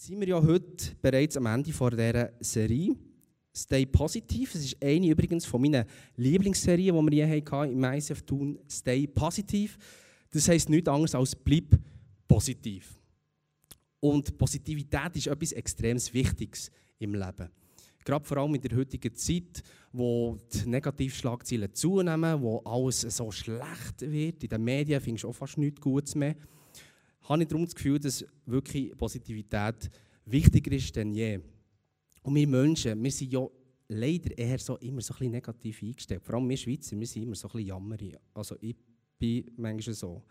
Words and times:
sind 0.00 0.18
wir 0.18 0.28
ja 0.28 0.42
heute 0.42 0.94
bereits 1.02 1.36
am 1.36 1.44
Ende 1.44 1.74
von 1.74 1.90
dieser 1.90 2.30
Serie. 2.40 2.96
Stay 3.54 3.84
Positive. 3.84 4.50
Es 4.56 4.64
ist 4.64 4.82
eine 4.82 5.08
übrigens 5.08 5.44
von 5.44 5.60
meinen 5.60 5.84
Lieblingsserien, 6.16 6.96
die 6.96 7.12
wir 7.12 7.26
je 7.26 7.42
hatten 7.42 7.72
im 7.72 7.84
ICF 7.84 8.22
tun. 8.22 8.58
Stay 8.66 9.06
Positive. 9.06 9.74
Das 10.30 10.48
heisst 10.48 10.70
nichts 10.70 10.88
anderes 10.88 11.14
als 11.14 11.36
bleib 11.36 11.78
positiv. 12.26 12.98
Und 14.00 14.38
Positivität 14.38 15.16
ist 15.16 15.26
etwas 15.26 15.52
extrem 15.52 15.98
Wichtiges 15.98 16.70
im 16.98 17.12
Leben. 17.12 17.50
Gerade 18.02 18.24
vor 18.24 18.38
allem 18.38 18.54
in 18.54 18.62
der 18.62 18.78
heutigen 18.78 19.14
Zeit, 19.14 19.62
wo 19.92 20.38
die 20.50 20.66
Negativschlagzeilen 20.66 21.74
zunehmen, 21.74 22.40
wo 22.40 22.60
alles 22.60 23.02
so 23.02 23.30
schlecht 23.30 24.00
wird, 24.00 24.44
in 24.44 24.48
den 24.48 24.64
Medien 24.64 24.98
findest 25.02 25.24
du 25.24 25.28
auch 25.28 25.34
fast 25.34 25.58
nichts 25.58 25.78
Gutes 25.78 26.14
mehr, 26.14 26.36
habe 27.30 27.42
ich 27.42 27.48
darum 27.48 27.64
das 27.64 27.74
Gefühl, 27.74 27.98
dass 27.98 28.24
wirklich 28.44 28.96
Positivität 28.96 29.90
wichtiger 30.24 30.72
ist 30.72 30.94
denn 30.96 31.14
je. 31.14 31.38
Und 32.22 32.34
wir 32.34 32.46
Menschen, 32.46 33.02
wir 33.02 33.10
sind 33.10 33.32
ja 33.32 33.46
leider 33.88 34.36
eher 34.36 34.58
so, 34.58 34.76
immer 34.78 35.00
so 35.00 35.14
ein 35.14 35.18
bisschen 35.18 35.32
negativ 35.32 35.82
eingestellt. 35.82 36.22
Vor 36.24 36.34
allem 36.34 36.48
wir 36.48 36.56
Schweizer, 36.56 36.98
wir 36.98 37.06
sind 37.06 37.22
immer 37.22 37.34
so 37.34 37.48
ein 37.48 37.52
bisschen 37.52 37.68
jammerig. 37.68 38.16
Also 38.34 38.56
ich 38.60 38.76
bin 39.18 39.50
manchmal 39.56 39.94
so. 39.94 40.22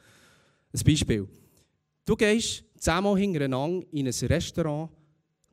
Ein 0.74 0.82
Beispiel. 0.86 1.28
Du 2.06 2.16
gehst 2.16 2.66
zehnmal 2.78 3.18
hintereinander 3.18 3.86
in 3.92 4.08
ein 4.08 4.14
Restaurant 4.14 4.92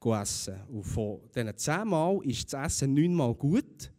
essen. 0.04 0.56
Und 0.68 0.84
von 0.84 1.20
diesen 1.34 1.56
zehnmal 1.56 2.20
ist 2.24 2.52
das 2.52 2.66
Essen 2.66 2.95
neunmal 2.95 3.34
gut 3.34 3.92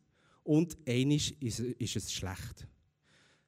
und 0.44 0.78
ist, 0.86 1.32
ist 1.32 1.96
es 1.96 2.14
schlecht. 2.14 2.68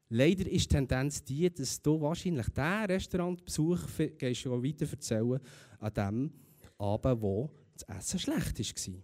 Leider 0.09 0.49
ist 0.49 0.71
die 0.71 0.75
Tendenz 0.75 1.23
die, 1.23 1.49
dass 1.53 1.81
du 1.81 2.01
wahrscheinlich 2.01 2.47
diesen 2.47 2.85
Restaurantbesuch 2.85 3.81
gehst 4.17 4.45
du 4.45 4.63
weiter 4.63 4.87
erzählen 4.89 5.39
an 5.79 5.93
dem 5.93 6.31
Abend, 6.79 7.21
wo 7.21 7.51
das 7.73 7.97
Essen 7.97 8.19
schlecht 8.19 8.59
war. 8.59 8.95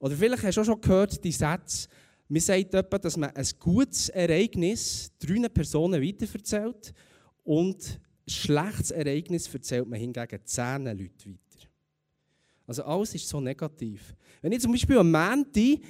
Oder 0.00 0.16
vielleicht 0.16 0.42
hast 0.42 0.56
du 0.56 0.60
auch 0.60 0.66
schon 0.66 0.80
gehört, 0.80 1.24
die 1.24 1.32
Sätze, 1.32 1.88
man 2.28 2.40
sagt 2.40 2.74
etwa, 2.74 2.98
dass 2.98 3.16
man 3.16 3.30
ein 3.30 3.48
gutes 3.58 4.08
Ereignis 4.10 5.10
drei 5.18 5.48
Personen 5.48 6.02
weitererzählt 6.02 6.92
und 7.42 8.00
ein 8.26 8.30
schlechtes 8.30 8.90
Ereignis 8.90 9.52
erzählt 9.52 9.88
man 9.88 9.98
hingegen 9.98 10.40
zehn 10.44 10.84
Leuten 10.84 11.32
weiter. 11.32 11.68
Also 12.66 12.84
alles 12.84 13.14
ist 13.14 13.28
so 13.28 13.40
negativ. 13.40 14.14
Wenn 14.40 14.52
ich 14.52 14.60
zum 14.60 14.70
Beispiel 14.70 14.98
am 14.98 15.10
Montag 15.10 15.80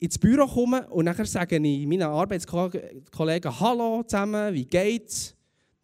ins 0.00 0.18
Büro 0.18 0.46
komme 0.46 0.88
und 0.88 1.04
nachher 1.04 1.26
sage 1.26 1.56
ich 1.56 1.86
meinen 1.86 2.02
Arbeitskollegen 2.02 3.60
«Hallo 3.60 4.02
zusammen, 4.02 4.52
wie 4.54 4.64
geht's?» 4.64 5.36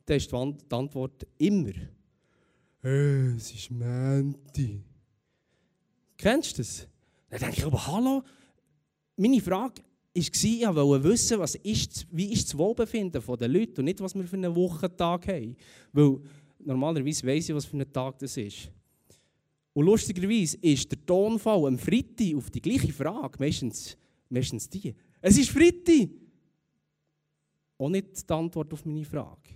dann 0.06 0.16
ist 0.16 0.32
die 0.32 0.36
Antwort 0.74 1.26
immer 1.36 1.72
«Hey, 2.80 3.34
es 3.36 3.52
ist 3.52 3.70
Montag.» 3.70 4.80
Kennst 6.16 6.56
du 6.56 6.62
das? 6.62 6.88
Dann 7.28 7.40
denke 7.40 7.56
ich 7.58 7.64
aber 7.66 7.86
«Hallo?» 7.86 8.22
Meine 9.16 9.40
Frage 9.40 9.82
war, 9.82 9.84
ich 10.14 10.32
wollte 10.32 11.04
wissen, 11.04 11.38
was 11.38 11.54
ist, 11.56 12.06
wie 12.10 12.32
ist 12.32 12.48
das 12.48 12.56
Wohlbefinden 12.56 13.22
der 13.38 13.48
Leute 13.48 13.80
und 13.80 13.84
nicht, 13.84 14.00
was 14.00 14.14
wir 14.14 14.26
für 14.26 14.36
einen 14.36 14.54
Wochentag 14.54 15.28
haben. 15.28 15.56
Weil 15.92 16.20
normalerweise 16.58 17.26
weiss 17.26 17.48
ich, 17.48 17.54
was 17.54 17.66
für 17.66 17.76
ein 17.76 17.92
Tag 17.92 18.18
das 18.18 18.36
ist. 18.36 18.70
Und 19.74 19.84
lustigerweise 19.84 20.56
ist 20.62 20.90
der 20.90 21.04
Tonfall 21.04 21.66
am 21.66 21.78
Freitag 21.78 22.34
auf 22.34 22.48
die 22.50 22.62
gleiche 22.62 22.92
Frage 22.94 23.38
meistens, 23.38 23.96
meistens 24.28 24.68
die. 24.68 24.94
Es 25.20 25.38
ist 25.38 25.50
Freitag! 25.50 26.10
Auch 27.78 27.88
nicht 27.90 28.28
die 28.28 28.32
Antwort 28.32 28.72
auf 28.72 28.84
meine 28.84 29.04
Frage. 29.04 29.50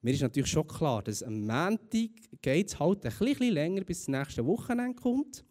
Mir 0.00 0.14
ist 0.14 0.22
natürlich 0.22 0.50
schon 0.50 0.66
klar, 0.66 1.02
dass 1.02 1.22
am 1.22 1.40
Montag 1.40 2.10
geht 2.40 2.68
es 2.68 2.78
halt 2.78 3.06
ein 3.06 3.12
bisschen 3.12 3.52
länger, 3.54 3.84
bis 3.84 4.00
das 4.00 4.08
nächste 4.08 4.44
Wochenende 4.44 5.00
kommt, 5.00 5.44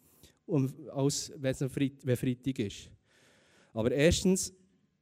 als 0.94 1.32
wenn 1.36 1.52
es 1.52 1.72
Freitag 1.72 2.58
ist. 2.58 2.90
Aber 3.72 3.90
erstens, 3.92 4.52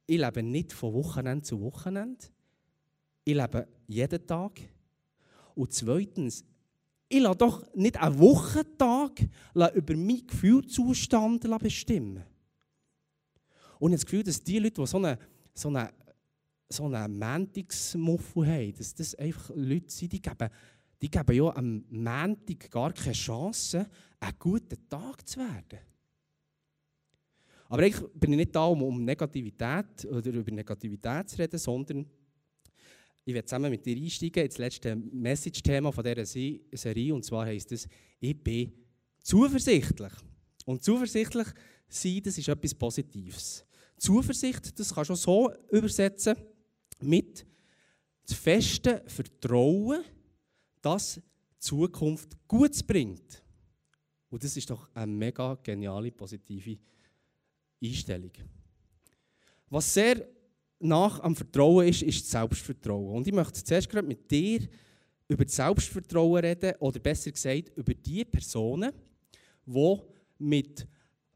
ich 0.07 0.19
lebe 0.19 0.41
nicht 0.41 0.71
von 0.71 0.93
Wochenende 0.93 1.43
zu 1.43 1.59
Wochenende. 1.59 2.25
Ich 3.25 3.35
lebe 3.35 3.67
jeden 3.87 4.25
Tag. 4.25 4.61
Und 5.53 5.73
zweitens, 5.73 6.45
ich 7.09 7.19
lasse 7.19 7.37
doch 7.37 7.75
nicht 7.75 7.97
einen 7.97 8.19
Wochentag 8.19 9.19
über 9.53 9.97
meinen 9.97 10.25
Gefühlzustand 10.25 11.45
bestimmen. 11.59 12.23
Und 13.81 13.93
ich 13.93 13.93
habe 13.93 13.95
das 13.95 14.05
Gefühl, 14.05 14.23
dass 14.23 14.43
die 14.43 14.59
Leute, 14.59 14.79
die 14.79 14.85
so 14.85 14.97
einen 14.97 15.17
so 15.55 15.69
eine, 15.69 15.91
so 16.69 16.85
eine 16.85 17.07
Montagsmuffel 17.07 18.45
haben, 18.45 18.73
dass 18.75 18.93
das 18.93 19.15
einfach 19.15 19.49
Leute 19.55 19.89
sind, 19.89 20.13
die 20.13 20.21
geben, 20.21 20.49
die 21.01 21.09
geben 21.09 21.35
ja 21.35 21.55
am 21.55 21.83
Montag 21.89 22.69
gar 22.69 22.93
keine 22.93 23.13
Chance, 23.13 23.89
einen 24.19 24.37
guten 24.37 24.87
Tag 24.87 25.27
zu 25.27 25.39
werden. 25.39 25.79
Aber 27.69 27.81
eigentlich 27.81 28.07
bin 28.13 28.33
ich 28.33 28.37
nicht 28.37 28.55
da, 28.55 28.65
um, 28.65 28.83
um 28.83 29.03
Negativität 29.03 30.05
oder 30.05 30.29
über 30.29 30.51
Negativität 30.51 31.29
zu 31.29 31.39
reden, 31.39 31.57
sondern 31.57 32.05
ich 33.25 33.33
werde 33.33 33.47
zusammen 33.47 33.71
mit 33.71 33.83
dir 33.83 33.97
einsteigen 33.97 34.45
ins 34.45 34.59
letzte 34.59 34.95
Message-Thema 34.95 35.91
dieser 35.91 36.25
Serie. 36.25 37.15
Und 37.15 37.25
zwar 37.25 37.47
heisst 37.47 37.71
es, 37.71 37.87
ich 38.19 38.43
bin 38.43 38.73
zuversichtlich. 39.23 40.13
Und 40.65 40.83
zuversichtlich 40.83 41.47
sein, 41.89 42.21
das 42.23 42.37
ist 42.37 42.47
etwas 42.47 42.75
Positives. 42.75 43.65
Zuversicht, 44.01 44.79
das 44.79 44.95
kannst 44.95 45.11
du 45.11 45.15
so 45.15 45.53
übersetzen 45.69 46.35
mit 47.01 47.45
das 48.25 48.35
feste 48.35 49.03
Vertrauen, 49.05 50.03
dass 50.81 51.15
die 51.15 51.21
Zukunft 51.59 52.35
Gutes 52.47 52.81
bringt. 52.81 53.43
Und 54.31 54.43
das 54.43 54.57
ist 54.57 54.67
doch 54.71 54.89
eine 54.95 55.11
mega 55.11 55.53
geniale, 55.61 56.11
positive 56.11 56.79
Einstellung. 57.83 58.31
Was 59.69 59.93
sehr 59.93 60.27
nach 60.79 61.19
am 61.19 61.35
Vertrauen 61.35 61.87
ist, 61.87 62.01
ist 62.01 62.23
das 62.23 62.31
Selbstvertrauen. 62.31 63.17
Und 63.17 63.27
ich 63.27 63.33
möchte 63.33 63.63
zuerst 63.63 63.87
gerade 63.87 64.07
mit 64.07 64.31
dir 64.31 64.67
über 65.27 65.45
das 65.45 65.55
Selbstvertrauen 65.55 66.43
reden, 66.43 66.73
oder 66.79 66.99
besser 66.99 67.31
gesagt, 67.31 67.71
über 67.75 67.93
die 67.93 68.25
Personen, 68.25 68.93
die 69.63 69.97
mit 70.39 70.87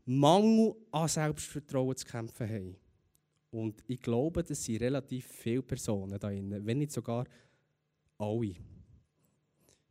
Mangel 0.06 0.76
an 0.92 1.08
Selbstvertrauen 1.08 1.96
zu 1.96 2.06
kämpfen 2.06 2.50
haben. 2.50 2.76
Und 3.52 3.84
ich 3.88 4.02
glaube, 4.02 4.44
das 4.44 4.64
sind 4.64 4.82
relativ 4.82 5.26
viele 5.28 5.62
Personen 5.62 6.12
da 6.12 6.30
drin, 6.30 6.66
wenn 6.66 6.78
nicht 6.78 6.92
sogar 6.92 7.26
alle. 8.18 8.56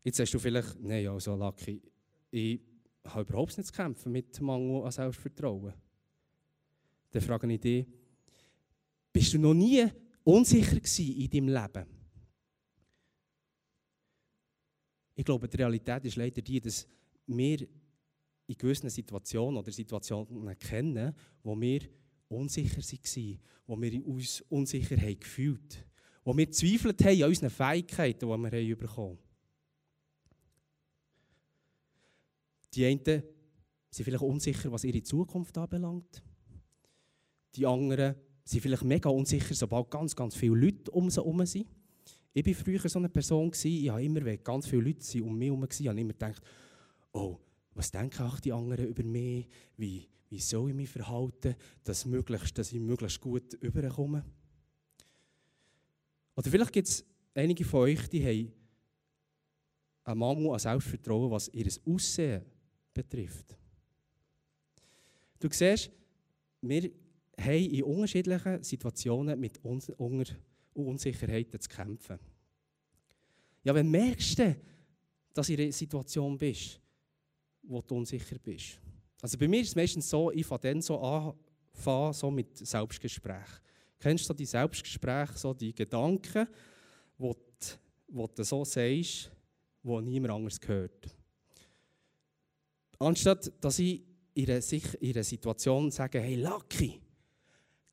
Jetzt 0.02 0.18
sagst 0.18 0.34
du 0.34 0.38
vielleicht, 0.38 0.80
nein, 0.80 1.08
also 1.08 1.34
Lucky, 1.34 1.80
ich 2.30 2.60
habe 3.04 3.22
überhaupt 3.22 3.56
nicht 3.56 3.66
zu 3.66 3.72
kämpfen 3.72 4.12
mit 4.12 4.40
Mangel 4.40 4.84
an 4.84 4.92
Selbstvertrauen 4.92 5.74
dann 7.14 7.22
frage 7.22 7.52
ich 7.52 7.60
dich, 7.60 7.86
bist 9.12 9.32
du 9.34 9.38
noch 9.38 9.54
nie 9.54 9.86
unsicher 10.24 10.80
in 10.98 11.30
deinem 11.30 11.48
Leben? 11.48 11.86
Ich 15.14 15.24
glaube, 15.24 15.48
die 15.48 15.56
Realität 15.56 16.04
ist 16.06 16.16
leider 16.16 16.42
die, 16.42 16.60
dass 16.60 16.88
wir 17.28 17.68
in 18.46 18.56
gewissen 18.56 18.90
Situationen 18.90 19.58
oder 19.58 19.72
Situationen 19.72 20.58
kennen, 20.58 21.14
wo 21.42 21.58
wir 21.60 21.80
unsicher 22.28 22.78
waren, 22.78 23.38
wo 23.66 23.80
wir 23.80 24.06
uns 24.06 24.40
unsicher 24.48 24.96
haben 24.96 25.20
gefühlt 25.20 25.84
wo 26.24 26.36
wir 26.36 26.50
zweifelt 26.50 27.04
haben 27.04 27.22
an 27.22 27.28
unseren 27.28 27.50
Fähigkeiten, 27.50 28.20
die 28.20 28.26
wir 28.26 28.50
haben 28.50 28.78
bekommen 28.78 29.18
Die 32.74 32.86
einen 32.86 33.22
sind 33.90 34.04
vielleicht 34.04 34.22
unsicher, 34.22 34.72
was 34.72 34.84
ihre 34.84 35.02
Zukunft 35.02 35.56
anbelangt. 35.56 36.22
Die 37.54 37.66
anderen 37.66 38.16
sind 38.42 38.62
vielleicht 38.62 38.82
mega 38.82 39.08
unsicher, 39.08 39.54
sobald 39.54 39.90
ganz, 39.90 40.16
ganz 40.16 40.34
viele 40.34 40.56
Leute 40.56 40.90
um 40.90 41.08
sie 41.08 41.20
herum 41.20 41.44
sind. 41.46 41.68
Ich 42.32 42.44
war 42.44 42.54
früher 42.54 42.88
so 42.88 42.98
eine 42.98 43.08
Person, 43.08 43.52
ich 43.62 43.88
habe 43.88 44.02
immer, 44.02 44.24
wenn 44.24 44.42
ganz 44.42 44.66
viele 44.66 44.82
Leute 44.82 45.22
um 45.22 45.38
mich 45.38 45.46
herum 45.46 45.62
waren, 45.62 45.98
immer 45.98 46.12
gedacht, 46.12 46.42
oh, 47.12 47.38
was 47.74 47.90
denken 47.90 48.22
auch 48.22 48.40
die 48.40 48.52
anderen 48.52 48.86
über 48.86 49.02
mich? 49.02 49.48
Wie, 49.76 50.08
wie 50.28 50.40
soll 50.40 50.70
ich 50.70 50.76
mich 50.76 50.88
verhalten, 50.88 51.54
dass, 51.82 52.04
möglichst, 52.04 52.56
dass 52.56 52.72
ich 52.72 52.80
möglichst 52.80 53.20
gut 53.20 53.54
überkomme? 53.54 54.24
Oder 56.36 56.50
vielleicht 56.50 56.72
gibt 56.72 56.88
es 56.88 57.04
einige 57.34 57.64
von 57.64 57.80
euch, 57.82 58.08
die 58.08 58.24
haben 58.24 58.52
einen 60.04 60.18
Mangel 60.18 60.52
an 60.52 60.58
Selbstvertrauen, 60.58 61.30
was 61.30 61.48
ihr 61.48 61.70
Aussehen 61.86 62.42
betrifft. 62.92 63.56
Du 65.38 65.48
siehst, 65.50 65.90
wir 66.60 66.90
haben 67.38 67.70
in 67.70 67.82
unterschiedlichen 67.82 68.62
Situationen 68.62 69.38
mit 69.38 69.60
Unsicherheiten 70.74 71.60
zu 71.60 71.68
kämpfen. 71.68 72.18
Ja, 73.62 73.74
wenn 73.74 73.90
merkst 73.90 74.38
du, 74.38 74.56
dass 75.32 75.46
du 75.46 75.54
in 75.54 75.60
einer 75.60 75.72
Situation 75.72 76.38
bist, 76.38 76.80
wo 77.66 77.80
du 77.82 77.96
unsicher 77.96 78.38
bist. 78.38 78.78
Also 79.20 79.38
bei 79.38 79.48
mir 79.48 79.60
ist 79.60 79.68
es 79.68 79.76
meistens 79.76 80.08
so, 80.08 80.30
ich 80.30 80.46
fange 80.46 80.60
dann 80.60 80.82
so 80.82 81.00
an, 81.00 81.34
so 82.12 82.30
mit 82.30 82.56
Selbstgespräch. 82.56 83.48
Kennst 83.98 84.24
du 84.24 84.28
so 84.28 84.34
die 84.34 84.46
Selbstgespräche, 84.46 85.38
so 85.38 85.54
die 85.54 85.74
Gedanken, 85.74 86.46
wo 87.16 87.32
du, 87.32 87.40
wo 88.08 88.26
du 88.26 88.44
so 88.44 88.64
sagst, 88.64 89.30
wo 89.82 90.00
niemand 90.00 90.34
anders 90.34 90.58
hört? 90.66 91.08
Anstatt 92.98 93.52
dass 93.60 93.78
ich 93.78 94.02
in 94.34 94.50
einer 94.50 95.24
Situation 95.24 95.90
sage, 95.90 96.20
hey 96.20 96.36
Lucky, 96.36 97.00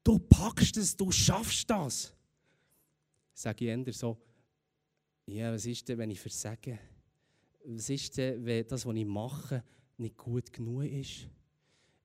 du 0.04 0.20
packst 0.20 0.78
es, 0.78 0.96
du 0.96 1.12
schaffst 1.12 1.70
das, 1.70 2.14
sage 3.34 3.66
ich 3.66 3.70
eher 3.70 3.94
so, 3.94 4.18
ja, 5.26 5.54
was 5.54 5.66
ist 5.66 5.88
denn, 5.88 5.98
wenn 5.98 6.12
ich 6.12 6.20
versage? 6.20 6.78
Was 7.64 7.90
ist 7.90 8.18
denn, 8.18 8.44
wenn 8.46 8.68
das, 8.68 8.86
was 8.86 8.96
ich 8.96 9.06
mache, 9.06 9.64
nicht 9.98 10.18
gut 10.18 10.52
genug 10.52 10.84
ist? 10.84 11.28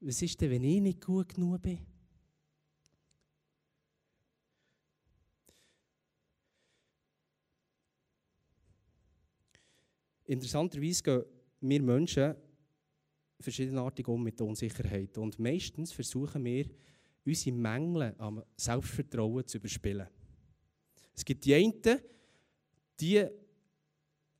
Was 0.01 0.23
ist 0.23 0.41
denn, 0.41 0.51
wenn 0.51 0.65
ich 0.65 0.81
nicht 0.81 1.05
gut 1.05 1.35
genug 1.35 1.63
bin? 1.63 1.79
Interessanterweise 10.25 11.03
gehen 11.03 11.25
wir 11.61 11.83
Menschen 11.83 12.35
verschiedenartig 13.41 14.07
um 14.09 14.23
mit 14.23 14.39
der 14.39 14.47
Unsicherheit. 14.47 15.17
Und 15.19 15.39
meistens 15.39 15.93
versuchen 15.93 16.45
wir, 16.45 16.67
unsere 17.25 17.57
Mängel 17.57 18.15
am 18.19 18.43
Selbstvertrauen 18.57 19.47
zu 19.47 19.59
überspielen. 19.59 20.09
Es 21.15 21.25
gibt 21.25 21.45
die 21.45 21.55
einen, 21.55 22.01
die 23.01 23.27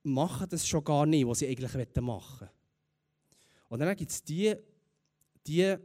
machen 0.07 0.47
das 0.49 0.67
schon 0.67 0.83
gar 0.83 1.05
nicht, 1.05 1.27
was 1.27 1.39
sie 1.39 1.47
eigentlich 1.47 1.73
machen 2.01 2.39
wollen. 2.41 2.51
Und 3.69 3.79
dann 3.79 3.95
gibt 3.95 4.11
es 4.11 4.23
die, 4.23 4.55
die 5.45 5.75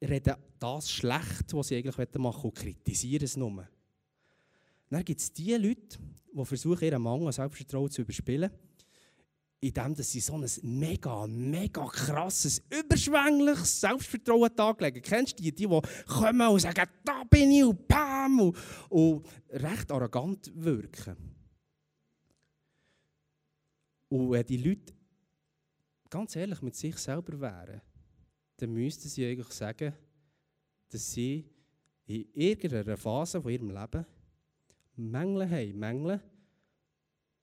reden 0.00 0.34
das 0.58 0.90
schlecht, 0.90 1.52
was 1.52 1.68
sie 1.68 1.76
eigentlich 1.76 1.96
machen 1.96 2.22
wollen 2.22 2.44
und 2.44 2.54
kritisieren 2.54 3.24
es 3.24 3.36
nur. 3.36 3.68
Dann 4.88 5.04
gibt 5.04 5.20
es 5.20 5.32
die 5.32 5.54
Leute, 5.54 5.98
die 6.32 6.44
versuchen, 6.44 6.84
ihren 6.84 7.02
Mangel 7.02 7.26
an 7.26 7.32
Selbstvertrauen 7.32 7.90
zu 7.90 8.02
überspielen 8.02 8.50
indem 9.60 9.94
sie 9.94 10.20
so 10.20 10.34
ein 10.34 10.46
mega, 10.62 11.26
mega 11.26 11.84
krasses, 11.86 12.62
überschwängliches 12.70 13.80
Selbstvertrauen 13.80 14.54
taglegen. 14.56 15.02
Kennst 15.02 15.38
du 15.38 15.42
die, 15.42 15.52
die, 15.52 15.66
die 15.66 15.80
kommen 16.06 16.48
und 16.48 16.60
sagen, 16.60 16.88
da 17.04 17.22
bin 17.28 17.52
ich 17.52 17.64
und 17.64 17.86
bam, 17.86 18.40
und, 18.40 18.56
und 18.88 19.26
recht 19.50 19.92
arrogant 19.92 20.50
wirken? 20.54 21.29
Und 24.10 24.30
wenn 24.30 24.44
die 24.44 24.56
Leute 24.56 24.92
ganz 26.10 26.36
ehrlich 26.36 26.60
mit 26.60 26.74
sich 26.74 26.96
selber 26.98 27.40
wären, 27.40 27.80
dann 28.56 28.72
müssten 28.72 29.08
sie 29.08 29.24
eigentlich 29.24 29.52
sagen, 29.52 29.94
dass 30.90 31.12
sie 31.12 31.48
in 32.06 32.26
irgendeiner 32.34 32.96
Phase 32.96 33.40
von 33.40 33.52
ihrem 33.52 33.70
Leben 33.70 34.04
Mängel 34.96 35.48
haben, 35.48 35.78
Mängel 35.78 36.20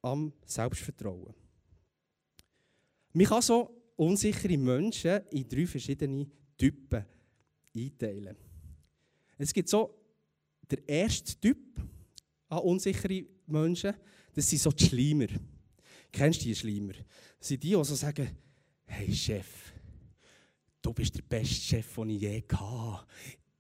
am 0.02 0.34
Selbstvertrauen. 0.46 1.34
Man 3.14 3.26
kann 3.26 3.42
so 3.42 3.74
unsichere 3.96 4.58
Menschen 4.58 5.22
in 5.32 5.48
drei 5.48 5.66
verschiedene 5.66 6.28
Typen 6.58 7.06
einteilen. 7.74 8.36
Es 9.38 9.54
gibt 9.54 9.70
so 9.70 9.98
der 10.70 10.88
erste 10.88 11.40
Typ 11.40 11.58
an 12.50 12.60
unsichere 12.60 13.26
Menschen, 13.48 13.94
das 14.34 14.50
sind 14.50 14.60
so 14.60 14.72
die 14.72 14.86
Schleimer. 14.86 15.28
Kennst 16.12 16.42
du 16.42 16.46
die 16.46 16.56
Schleimer? 16.56 16.94
Das 17.40 17.48
sind 17.48 17.64
die, 17.64 17.70
die 17.70 17.84
so 17.84 17.96
sagen, 17.96 18.30
hey 18.86 19.14
Chef, 19.14 19.74
du 20.82 20.94
bist 20.94 21.16
der 21.16 21.24
beste 21.24 21.56
Chef, 21.56 21.96
den 21.96 22.10
ich 22.10 22.22
je 22.22 22.44
hatte. 22.52 23.06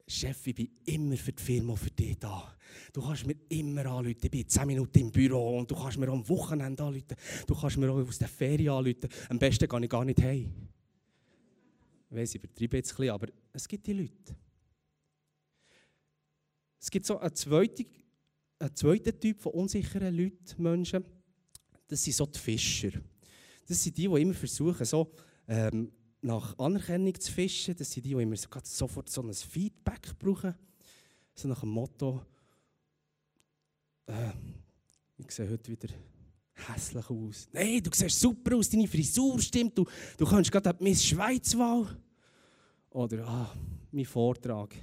Chef, 0.08 0.48
ich 0.48 0.56
bin 0.56 0.70
immer 0.86 1.18
für 1.18 1.34
die 1.34 1.44
Firma, 1.44 1.76
für 1.76 1.92
dich 1.92 2.18
da. 2.18 2.56
Du 2.94 3.02
kannst 3.02 3.28
mir 3.28 3.36
immer 3.50 3.86
anrufen. 3.86 4.18
Ich 4.24 4.32
bin 4.32 4.48
10 4.48 4.66
Minuten 4.66 5.00
im 5.00 5.12
Büro 5.12 5.58
und 5.58 5.70
du 5.70 5.76
kannst 5.76 5.98
mir 5.98 6.08
am 6.08 6.28
Wochenende 6.30 6.82
anrufen. 6.82 7.16
Du 7.46 7.54
kannst 7.54 7.78
mir 7.78 7.92
auch 7.92 8.08
aus 8.08 8.18
der 8.18 8.30
Ferien 8.30 8.70
anrufen. 8.70 9.10
Am 9.30 9.38
besten 9.38 9.68
gehe 9.68 9.84
ich 9.84 9.90
gar 9.90 10.06
nicht 10.06 10.22
heim. 10.22 10.70
Ich 12.10 12.16
weiss, 12.16 12.36
ich 12.36 12.44
übertreibe 12.44 12.78
jetzt 12.78 12.92
ein 12.92 12.98
bisschen, 12.98 13.14
aber 13.14 13.28
es 13.52 13.68
gibt 13.68 13.86
die 13.86 13.94
Leute. 13.94 14.36
Es 16.80 16.90
gibt 16.90 17.06
so 17.06 17.20
einen 17.20 17.36
zweiten, 17.36 17.86
einen 18.60 18.76
zweiten 18.76 19.20
Typ 19.20 19.42
von 19.42 19.52
unsicheren 19.52 20.16
Leuten, 20.16 20.64
Menschen. 20.64 21.04
Das 21.88 22.04
sind 22.04 22.16
so 22.16 22.26
die 22.26 22.40
Fischer. 22.40 22.92
Das 23.66 23.84
sind 23.84 23.98
die, 23.98 24.08
die 24.08 24.22
immer 24.22 24.34
versuchen, 24.34 24.86
so 24.86 25.12
ähm, 25.48 25.92
nach 26.22 26.58
Anerkennung 26.58 27.20
zu 27.20 27.32
fischen. 27.32 27.76
Das 27.76 27.92
sind 27.92 28.06
die, 28.06 28.14
die 28.14 28.22
immer 28.22 28.36
sofort 28.36 29.10
so 29.10 29.22
ein 29.22 29.34
Feedback 29.34 30.18
brauchen. 30.20 30.56
So 31.34 31.48
nach 31.48 31.60
dem 31.60 31.70
Motto, 31.70 32.22
äh, 34.08 34.32
ich 35.18 35.32
sehe 35.32 35.50
heute 35.50 35.72
wieder 35.72 35.94
hässlich 36.54 37.10
aus. 37.10 37.48
Nein, 37.52 37.82
du 37.84 37.92
siehst 37.94 38.20
super 38.20 38.56
aus, 38.56 38.70
deine 38.70 38.88
Frisur 38.88 39.40
stimmt, 39.40 39.78
du, 39.78 39.86
du 40.18 40.26
kannst 40.26 40.52
gerade 40.52 40.84
Miss 40.84 41.06
Schweizwahl. 41.06 41.88
Oder, 42.90 43.28
ah, 43.28 43.54
mein 43.92 44.06
Vortrag. 44.06 44.74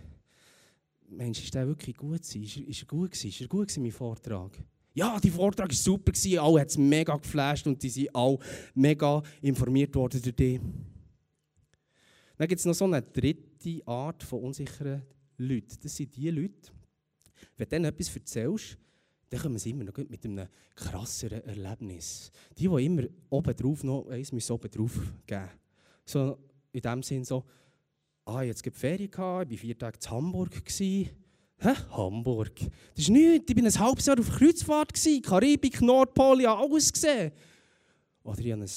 Mensch, 1.09 1.43
ist 1.43 1.55
der 1.55 1.67
wirklich 1.67 1.97
gut? 1.97 2.21
Ist, 2.21 2.35
ist 2.35 2.83
er 2.83 2.87
gut? 2.87 3.25
Ist 3.25 3.41
er 3.41 3.49
gut 3.49 3.77
mein 3.79 3.91
Vortrag? 3.91 4.53
Ja, 4.97 5.19
die 5.19 5.31
Vortrag 5.31 5.69
war 5.69 5.75
super, 5.75 6.13
alle 6.41 6.61
hat 6.61 6.69
es 6.69 6.79
mega 6.79 7.17
geflasht 7.17 7.67
und 7.67 7.83
die 7.83 7.91
sind 7.91 8.15
alle 8.15 8.39
mega 8.75 9.23
informiert 9.43 9.95
worden 9.97 10.23
durch 10.23 10.37
dich. 10.37 10.61
Dann 12.37 12.49
gibt 12.49 12.61
es 12.61 12.65
noch 12.65 12.75
so 12.75 12.85
eine 12.85 13.03
dritte 13.03 13.83
Art 13.87 14.23
von 14.23 14.41
unsicheren 14.41 15.03
Leuten. 15.37 15.77
Das 15.83 15.97
sind 15.97 16.15
die 16.17 16.31
Leute, 16.31 16.71
wenn 17.57 17.69
du 17.69 17.77
ihnen 17.77 17.85
etwas 17.87 18.15
erzählst, 18.15 18.79
dann 19.31 19.41
kommen 19.41 19.59
sie 19.59 19.71
immer 19.71 19.85
noch 19.85 19.97
mit 19.97 20.25
einem 20.25 20.47
krasseren 20.77 21.43
Erlebnis. 21.43 22.31
Die, 22.57 22.69
die 22.69 22.85
immer 22.85 23.03
oben 23.31 23.55
noch 23.83 24.07
eins 24.09 24.31
müssen 24.31 24.53
oben 24.53 24.71
geben. 25.27 25.51
So 26.05 26.39
in 26.71 26.81
dem 26.81 27.03
Sinn 27.03 27.25
so, 27.25 27.45
ah, 28.27 28.43
jetzt 28.43 28.63
gibt 28.63 28.77
Ferien 28.77 29.11
ich 29.11 29.19
war 29.19 29.47
vier 29.47 29.79
Tage 29.79 29.99
in 30.01 30.11
Hamburg. 30.11 30.65
Gewesen. 30.65 31.24
Hä? 31.59 31.75
Hamburg? 31.91 32.55
Das 32.95 33.05
ist 33.05 33.11
nichts, 33.11 33.51
ich 33.51 33.57
war 33.57 33.65
ein 33.65 33.79
halbes 33.79 34.07
Jahr 34.07 34.19
auf 34.19 34.31
Kreuzfahrt, 34.31 34.93
Karibik, 35.23 35.81
Nordpol, 35.81 36.43
ja 36.43 36.57
alles 36.57 36.93
gesehen. 36.93 37.33
Oder 38.23 38.41
ich 38.41 38.53
habe 38.53 38.63
ein 38.63 38.69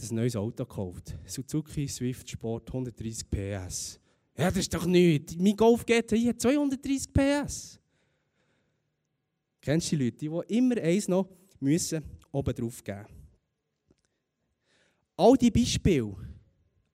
ein 0.00 0.16
neues 0.16 0.36
Auto 0.36 0.64
gekauft. 0.64 1.14
Suzuki 1.26 1.86
Swift 1.88 2.28
Sport 2.28 2.68
130 2.68 3.30
PS. 3.30 4.00
Ja, 4.36 4.48
das 4.48 4.56
ist 4.58 4.74
doch 4.74 4.86
nichts. 4.86 5.36
Mein 5.36 5.56
Golf 5.56 5.84
GTI 5.84 6.26
hat 6.26 6.40
230 6.40 7.12
PS. 7.12 7.78
Kennst 9.60 9.92
du 9.92 9.96
die 9.96 10.04
Leute, 10.04 10.16
die 10.16 10.56
immer 10.56 10.76
eins 10.78 11.08
noch 11.08 11.28
müssen 11.60 12.02
oben 12.32 12.54
drauf 12.54 12.82
geben 12.82 13.06
All 15.16 15.36
diese 15.36 15.52
Beispiele, 15.52 16.16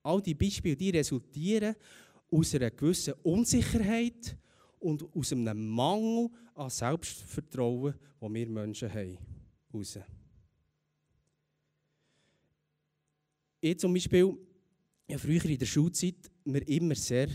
all 0.03 0.21
die 0.21 0.35
Beispiele, 0.35 0.77
die 0.77 0.91
resultieren 0.91 1.77
aus 2.31 2.55
einer 2.55 2.71
gewissen 2.71 3.15
Unsicherheit 3.23 4.37
und 4.81 5.05
aus 5.15 5.33
einem 5.33 5.69
Mangel 5.69 6.29
an 6.55 6.71
Selbstvertrauen, 6.71 7.95
das 8.21 8.33
wir 8.33 8.49
Menschen 8.49 8.93
haben. 8.93 9.19
Raus. 9.73 9.99
ich 13.61 13.79
zum 13.79 13.93
Beispiel, 13.93 14.37
ja, 15.09 15.19
früher 15.19 15.45
in 15.45 15.59
der 15.59 15.67
Schulzeit, 15.67 16.31
mir 16.45 16.67
immer 16.69 16.95
sehr 16.95 17.29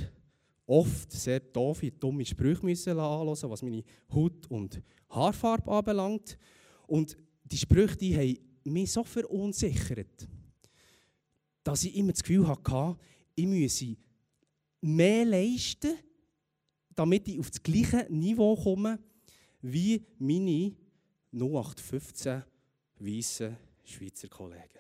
oft 0.66 1.12
sehr 1.12 1.40
doofe, 1.40 1.92
dumme 1.92 2.26
Sprüche 2.26 2.66
müssen 2.66 2.98
anhören, 2.98 3.50
was 3.50 3.62
meine 3.62 3.84
Haut- 4.14 4.50
und 4.50 4.82
Haarfarbe 5.10 5.72
anbelangt. 5.72 6.38
Und 6.88 7.18
die 7.44 7.58
Sprüche 7.58 7.98
die 7.98 8.16
haben 8.16 8.72
mich 8.72 8.92
so 8.92 9.04
verunsichert, 9.04 10.28
dass 11.64 11.84
ich 11.84 11.96
immer 11.96 12.14
das 12.14 12.24
Gefühl 12.24 12.48
hatte, 12.48 12.98
ich 13.36 13.46
müsse 13.46 13.98
mehr 14.82 15.26
leisten, 15.26 15.98
damit 16.96 17.28
ich 17.28 17.40
auf 17.40 17.50
das 17.50 17.62
gleiche 17.62 18.08
Niveau 18.10 18.56
komme 18.56 19.00
wie 19.62 20.06
meine 20.20 20.76
0815 21.32 22.44
weißen 23.00 23.58
Schweizer 23.84 24.28
Kollegen. 24.28 24.80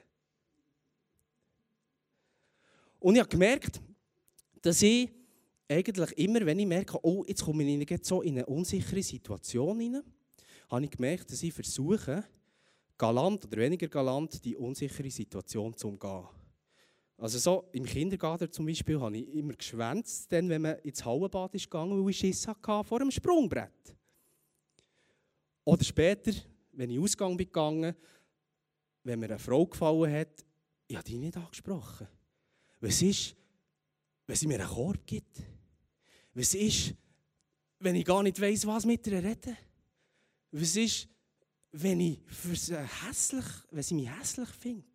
Und 2.99 3.15
ich 3.15 3.19
habe 3.19 3.29
gemerkt, 3.29 3.81
dass 4.61 4.81
ich 4.81 5.09
eigentlich 5.67 6.11
immer, 6.17 6.45
wenn 6.45 6.59
ich 6.59 6.67
merke, 6.67 6.97
oh, 7.03 7.23
jetzt 7.27 7.43
komme 7.43 7.63
ich 7.63 8.05
so 8.05 8.21
in 8.21 8.35
eine 8.35 8.45
unsichere 8.45 9.03
Situation 9.03 9.79
hinein, 9.79 10.03
habe 10.69 10.85
ich 10.85 10.91
gemerkt, 10.91 11.31
dass 11.31 11.43
ich 11.43 11.53
versuche, 11.53 12.23
galant 12.97 13.45
oder 13.45 13.57
weniger 13.57 13.87
galant 13.87 14.43
die 14.45 14.55
unsichere 14.55 15.09
Situation 15.09 15.75
zu 15.75 15.89
umgehen. 15.89 16.27
Also 17.17 17.39
so 17.39 17.69
im 17.71 17.85
Kindergarten 17.85 18.51
zum 18.51 18.65
Beispiel 18.65 18.99
habe 18.99 19.17
ich 19.17 19.33
immer 19.35 19.53
geschwänzt, 19.53 20.31
denn 20.31 20.49
wenn 20.49 20.61
man 20.61 20.77
ins 20.79 21.05
Hallenbad 21.05 21.53
ist 21.55 21.69
gegangen, 21.69 22.03
weil 22.03 22.09
ich 22.09 22.17
Schiss 22.17 22.47
hatte 22.47 22.83
vor 22.83 22.99
dem 22.99 23.11
Sprungbrett. 23.11 23.95
Oder 25.63 25.83
später, 25.83 26.31
wenn 26.73 26.89
ich 26.89 26.99
Ausgang 26.99 27.37
bin 27.37 27.47
gegangen, 27.47 27.95
wenn 29.03 29.19
mir 29.19 29.27
eine 29.27 29.39
Frau 29.39 29.65
gefallen 29.65 30.11
hat, 30.11 30.45
ich 30.87 30.95
habe 30.95 31.05
die 31.05 31.17
nicht 31.17 31.37
angesprochen. 31.37 32.07
Was 32.79 33.01
ist, 33.01 33.35
wenn 34.27 34.35
sie 34.35 34.47
mir 34.47 34.59
einen 34.59 34.69
Korb 34.69 35.05
gibt? 35.05 35.41
Was 36.33 36.53
ist, 36.53 36.93
wenn 37.79 37.95
ich 37.95 38.05
gar 38.05 38.23
nicht 38.23 38.41
weiß, 38.41 38.65
was 38.67 38.85
mit 38.85 39.05
ihr 39.07 39.23
reden? 39.23 39.55
Was 40.51 40.75
ist, 40.75 41.07
wenn, 41.71 41.99
ich 41.99 42.19
für 42.27 42.55
sie 42.55 42.77
hässlich, 42.77 43.45
wenn 43.71 43.83
sie 43.83 43.95
mich 43.95 44.09
hässlich 44.09 44.49
findet? 44.49 44.92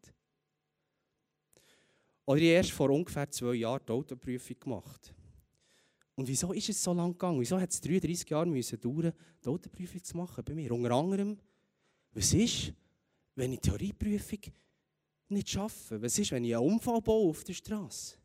Oder 2.29 2.43
ich 2.43 2.49
erst 2.49 2.73
vor 2.73 2.91
ungefähr 2.91 3.31
zwei 3.31 3.55
Jahren 3.55 3.81
die 3.87 3.91
Autoprüfung 3.91 4.61
gemacht. 4.61 5.15
Und 6.15 6.29
wieso 6.29 6.53
ist 6.53 6.69
es 6.69 6.85
so 6.85 6.93
lang 6.93 7.13
gegangen? 7.13 7.41
Wieso 7.41 7.59
hat 7.59 7.71
es 7.71 7.81
33 7.81 8.29
Jahre 8.29 8.45
müssen 8.45 8.79
dauern, 8.79 9.15
die 9.43 9.49
Autoprüfung 9.49 10.05
zu 10.05 10.15
machen 10.15 10.45
bei 10.45 10.55
mir? 10.55 10.71
Unter 10.73 10.91
anderem, 10.91 11.39
was 12.13 12.35
ist, 12.35 12.75
wenn 13.35 13.55
ich 13.55 13.61
die 13.61 13.71
Theorieprüfung 13.71 14.41
nicht 15.31 15.49
schaffe? 15.49 16.03
Was 16.03 16.19
ist, 16.19 16.31
wenn 16.33 16.45
ich 16.45 16.55
einen 16.55 16.67
Unfall 16.71 17.01
baue 17.01 17.31
auf 17.31 17.45
der 17.45 17.55
Straße? 17.55 18.19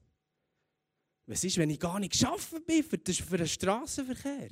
Was 1.26 1.42
ist, 1.46 1.58
wenn 1.58 1.70
ich 1.70 1.80
gar 1.80 1.98
nicht 1.98 2.12
geschaffen 2.12 2.62
bin 2.66 2.84
für 2.84 2.98
den 2.98 3.48
Straßenverkehr? 3.48 4.50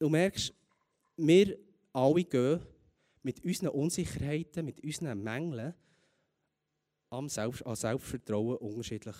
Du 0.00 0.08
merkst, 0.08 0.52
wir 1.16 1.56
alle 1.92 2.24
gehen 2.24 2.71
mit 3.22 3.44
unseren 3.44 3.68
Unsicherheiten, 3.68 4.64
mit 4.64 4.82
unseren 4.82 5.22
Mängeln 5.22 5.74
am 7.10 7.28
Selbst, 7.28 7.64
an 7.66 7.76
Selbstvertrauen 7.76 8.56
unterschiedlich 8.56 9.16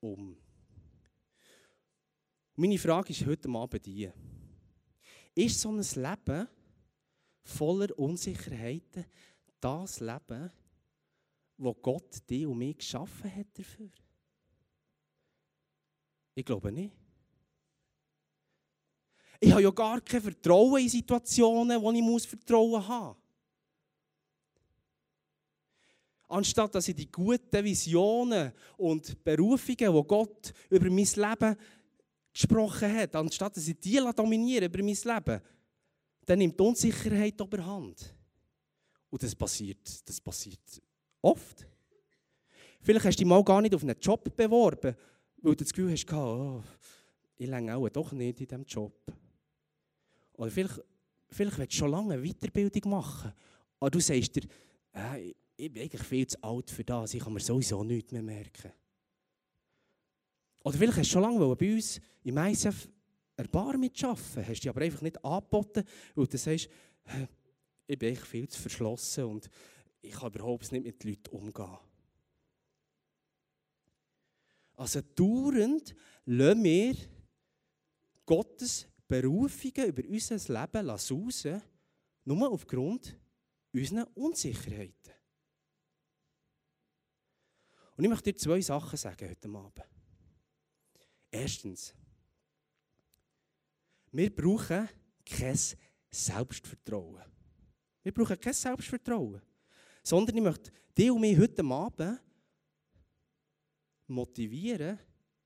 um. 0.00 0.36
Meine 2.54 2.78
Frage 2.78 3.10
ist 3.10 3.26
heute 3.26 3.48
Abend 3.50 3.84
die. 3.86 4.10
Ist 5.34 5.60
so 5.60 5.70
ein 5.70 5.78
Leben 5.78 6.48
voller 7.42 7.98
Unsicherheiten 7.98 9.04
das 9.60 10.00
Leben, 10.00 10.50
wo 11.58 11.74
Gott 11.74 12.28
dich 12.28 12.46
und 12.46 12.58
mich 12.58 12.78
geschaffen 12.78 13.34
hat 13.34 13.46
dafür? 13.58 13.90
Ich 16.34 16.44
glaube 16.44 16.70
nicht. 16.70 16.94
Ich 19.40 19.52
habe 19.52 19.62
ja 19.62 19.70
gar 19.70 20.00
kein 20.00 20.22
Vertrauen 20.22 20.82
in 20.82 20.88
Situationen, 20.88 21.80
wo 21.80 21.92
ich 21.92 22.02
muss 22.02 22.26
Vertrauen 22.26 22.86
haben 22.86 23.08
muss. 23.08 23.16
Anstatt 26.28 26.74
dass 26.74 26.88
ich 26.88 26.94
die 26.94 27.10
guten 27.10 27.64
Visionen 27.64 28.52
und 28.76 29.22
Berufungen, 29.22 29.76
die 29.76 30.08
Gott 30.08 30.52
über 30.70 30.90
mein 30.90 31.06
Leben 31.06 31.56
gesprochen 32.32 32.96
hat, 32.96 33.14
anstatt 33.14 33.56
dass 33.56 33.68
ich 33.68 33.78
die 33.78 34.00
dominieren 34.14 34.64
über 34.64 34.82
mein 34.82 34.96
Leben, 34.96 35.40
dann 36.24 36.38
nimmt 36.38 36.58
die 36.58 36.62
Unsicherheit 36.62 37.40
überhand. 37.40 38.14
Und 39.08 39.22
das 39.22 39.34
passiert, 39.34 40.08
das 40.08 40.20
passiert 40.20 40.82
oft. 41.22 41.66
Vielleicht 42.80 43.06
hast 43.06 43.16
du 43.16 43.22
dich 43.22 43.28
mal 43.28 43.44
gar 43.44 43.62
nicht 43.62 43.74
auf 43.74 43.82
einen 43.82 43.98
Job 44.00 44.36
beworben, 44.36 44.96
weil 45.42 45.54
du 45.54 45.64
das 45.64 45.72
Gefühl 45.72 45.92
hast, 45.92 46.12
oh, 46.12 46.62
ich 47.36 47.48
länge 47.48 47.76
auch 47.76 47.88
doch 47.88 48.12
nicht 48.12 48.40
in 48.40 48.46
diesem 48.46 48.64
Job. 48.64 48.94
Oder 50.36 50.50
vielleicht, 50.50 50.80
vielleicht 51.30 51.58
willst 51.58 51.72
du 51.72 51.76
schon 51.76 51.90
lange 51.90 52.14
eine 52.14 52.22
Weiterbildung 52.22 52.90
machen, 52.90 53.32
aber 53.80 53.90
du 53.90 54.00
sagst 54.00 54.36
dir, 54.36 54.42
äh, 54.92 55.34
ich 55.56 55.72
bin 55.72 55.82
eigentlich 55.82 56.02
viel 56.02 56.26
zu 56.26 56.42
alt 56.42 56.70
für 56.70 56.84
das, 56.84 57.14
ich 57.14 57.22
kann 57.22 57.32
mir 57.32 57.40
sowieso 57.40 57.82
nichts 57.82 58.12
mehr 58.12 58.22
merken. 58.22 58.72
Oder 60.62 60.76
vielleicht 60.76 60.98
hast 60.98 61.08
du 61.08 61.12
schon 61.12 61.22
lange 61.22 61.56
bei 61.56 61.74
uns 61.74 62.00
im 62.24 62.36
ISF 62.36 62.88
Erbarmen 63.36 63.90
arbeiten, 64.02 64.48
hast 64.48 64.60
dich 64.60 64.68
aber 64.68 64.80
einfach 64.80 65.02
nicht 65.02 65.22
angeboten, 65.24 65.84
weil 66.14 66.26
du 66.26 66.38
sagst, 66.38 66.68
ich 67.86 67.98
bin 67.98 68.08
eigentlich 68.08 68.24
viel 68.24 68.48
zu 68.48 68.60
verschlossen 68.60 69.24
und 69.24 69.50
ich 70.00 70.12
kann 70.12 70.32
überhaupt 70.32 70.72
nicht 70.72 70.84
mit 70.84 71.02
den 71.02 71.10
Leuten 71.10 71.36
umgehen. 71.36 71.78
Also 74.74 75.00
dauernd 75.14 75.94
lassen 76.24 76.64
wir 76.64 76.96
Gottes 78.24 78.86
Berufungen 79.08 79.86
über 79.88 80.02
unser 80.08 80.36
Leben 80.36 80.90
raus, 80.90 81.46
nur 82.24 82.50
aufgrund 82.50 83.16
unserer 83.72 84.08
Unsicherheiten. 84.16 85.14
Und 87.96 88.04
ich 88.04 88.10
möchte 88.10 88.32
dir 88.32 88.38
zwei 88.38 88.60
Sachen 88.60 88.96
sagen 88.96 89.28
heute 89.28 89.48
Abend. 89.48 89.84
Erstens, 91.30 91.94
wir 94.12 94.34
brauchen 94.34 94.88
kein 95.24 95.58
Selbstvertrauen. 96.10 97.24
Wir 98.02 98.12
brauchen 98.12 98.38
kein 98.38 98.52
Selbstvertrauen. 98.52 99.42
Sondern 100.02 100.36
ich 100.36 100.42
möchte 100.42 100.70
dich 100.96 101.10
und 101.10 101.20
mich 101.20 101.38
heute 101.38 101.64
Abend 101.64 102.20
motivieren, 104.06 104.98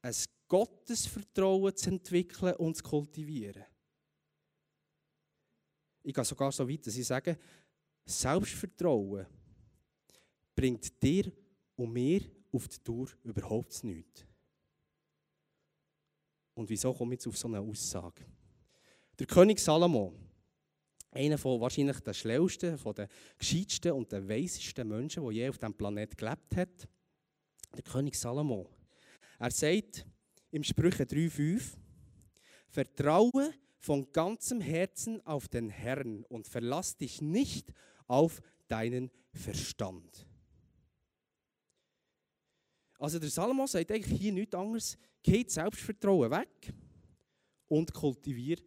ein 0.02 0.14
Gottesvertrauen 0.50 1.76
zu 1.76 1.90
entwickeln 1.90 2.54
und 2.56 2.76
zu 2.76 2.82
kultivieren. 2.82 3.64
Ich 6.02 6.12
gehe 6.12 6.24
sogar 6.24 6.50
so 6.50 6.68
weit, 6.68 6.84
dass 6.84 6.96
ich 6.96 7.06
sage, 7.06 7.38
Selbstvertrauen 8.04 9.26
bringt 10.56 11.00
dir 11.00 11.30
und 11.76 11.92
mir 11.92 12.22
auf 12.50 12.66
die 12.66 12.78
Tour 12.78 13.08
überhaupt 13.22 13.84
nichts. 13.84 14.26
Und 16.54 16.68
wieso 16.68 16.92
komme 16.92 17.14
ich 17.14 17.20
jetzt 17.20 17.28
auf 17.28 17.38
so 17.38 17.46
eine 17.46 17.60
Aussage? 17.60 18.26
Der 19.18 19.26
König 19.28 19.60
Salomo, 19.60 20.12
einer 21.12 21.38
von 21.38 21.60
wahrscheinlich 21.60 22.00
der 22.00 22.12
schlauesten, 22.12 22.76
von 22.76 22.94
den 22.94 23.06
gescheitsten 23.38 23.92
und 23.92 24.10
den 24.10 24.28
weisesten 24.28 24.88
Menschen, 24.88 25.28
die 25.28 25.36
je 25.36 25.48
auf 25.48 25.58
diesem 25.58 25.74
Planeten 25.74 26.16
gelebt 26.16 26.56
hat, 26.56 26.88
der 27.72 27.82
König 27.84 28.16
Salomo, 28.16 28.68
er 29.38 29.50
sagt, 29.52 30.04
im 30.50 30.62
Sprüche 30.62 31.04
3,5. 31.04 31.76
Vertraue 32.68 33.52
von 33.78 34.12
ganzem 34.12 34.60
Herzen 34.60 35.24
auf 35.26 35.48
den 35.48 35.70
Herrn 35.70 36.24
und 36.24 36.46
verlass 36.46 36.96
dich 36.96 37.20
nicht 37.20 37.72
auf 38.06 38.40
deinen 38.68 39.10
Verstand. 39.32 40.26
Also 42.98 43.18
der 43.18 43.30
Salomo 43.30 43.66
sagt 43.66 43.90
eigentlich 43.90 44.20
hier 44.20 44.32
nichts 44.32 44.54
anderes, 44.54 44.98
geht 45.22 45.50
Selbstvertrauen 45.50 46.30
weg 46.30 46.74
und 47.66 47.92
kultivier 47.94 48.58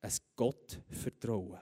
ein 0.00 0.12
Gottvertrauen. 0.34 1.60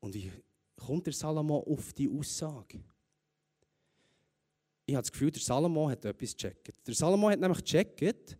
Und 0.00 0.14
wie 0.14 0.32
kommt 0.76 1.06
der 1.06 1.12
Salomo 1.12 1.58
auf 1.58 1.92
die 1.92 2.08
Aussage? 2.08 2.82
Ich 4.84 4.94
habe 4.94 5.02
das 5.02 5.12
Gefühl, 5.12 5.30
der 5.30 5.42
Salomo 5.42 5.88
hat 5.88 6.04
etwas 6.04 6.36
gecheckt. 6.36 6.86
Der 6.86 6.94
Salomo 6.94 7.30
hat 7.30 7.40
nämlich 7.40 7.64
gecheckt, 7.64 8.36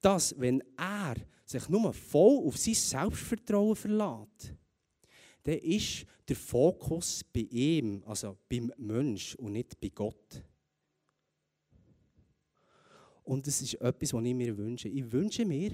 dass 0.00 0.38
wenn 0.38 0.62
er 0.76 1.16
sich 1.44 1.68
nur 1.68 1.92
voll 1.92 2.46
auf 2.46 2.56
sein 2.56 2.74
Selbstvertrauen 2.74 3.76
verlässt, 3.76 4.54
dann 5.42 5.58
ist 5.58 6.06
der 6.28 6.36
Fokus 6.36 7.24
bei 7.24 7.40
ihm, 7.40 8.02
also 8.06 8.38
beim 8.48 8.72
Mensch 8.76 9.34
und 9.34 9.52
nicht 9.52 9.80
bei 9.80 9.88
Gott. 9.88 10.42
Und 13.24 13.46
das 13.46 13.62
ist 13.62 13.74
etwas, 13.74 14.12
was 14.12 14.24
ich 14.24 14.34
mir 14.34 14.56
wünsche. 14.56 14.88
Ich 14.88 15.10
wünsche 15.10 15.44
mir, 15.44 15.72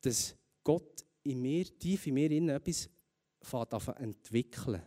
dass 0.00 0.36
Gott 0.62 1.04
in 1.22 1.40
mir, 1.40 1.64
tief 1.78 2.06
in 2.06 2.14
mir 2.14 2.30
etwas 2.54 2.88
entwickeln 3.98 4.82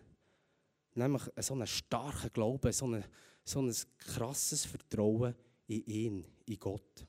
Nämlich 0.94 1.24
so 1.40 1.54
einen 1.54 1.68
starken 1.68 2.32
Glauben, 2.34 2.72
so 2.72 2.86
einen 2.86 3.04
so 3.48 3.62
ein 3.62 3.74
krasses 3.98 4.66
Vertrauen 4.66 5.34
in 5.68 5.86
ihn, 5.86 6.26
in 6.46 6.60
Gott. 6.60 7.08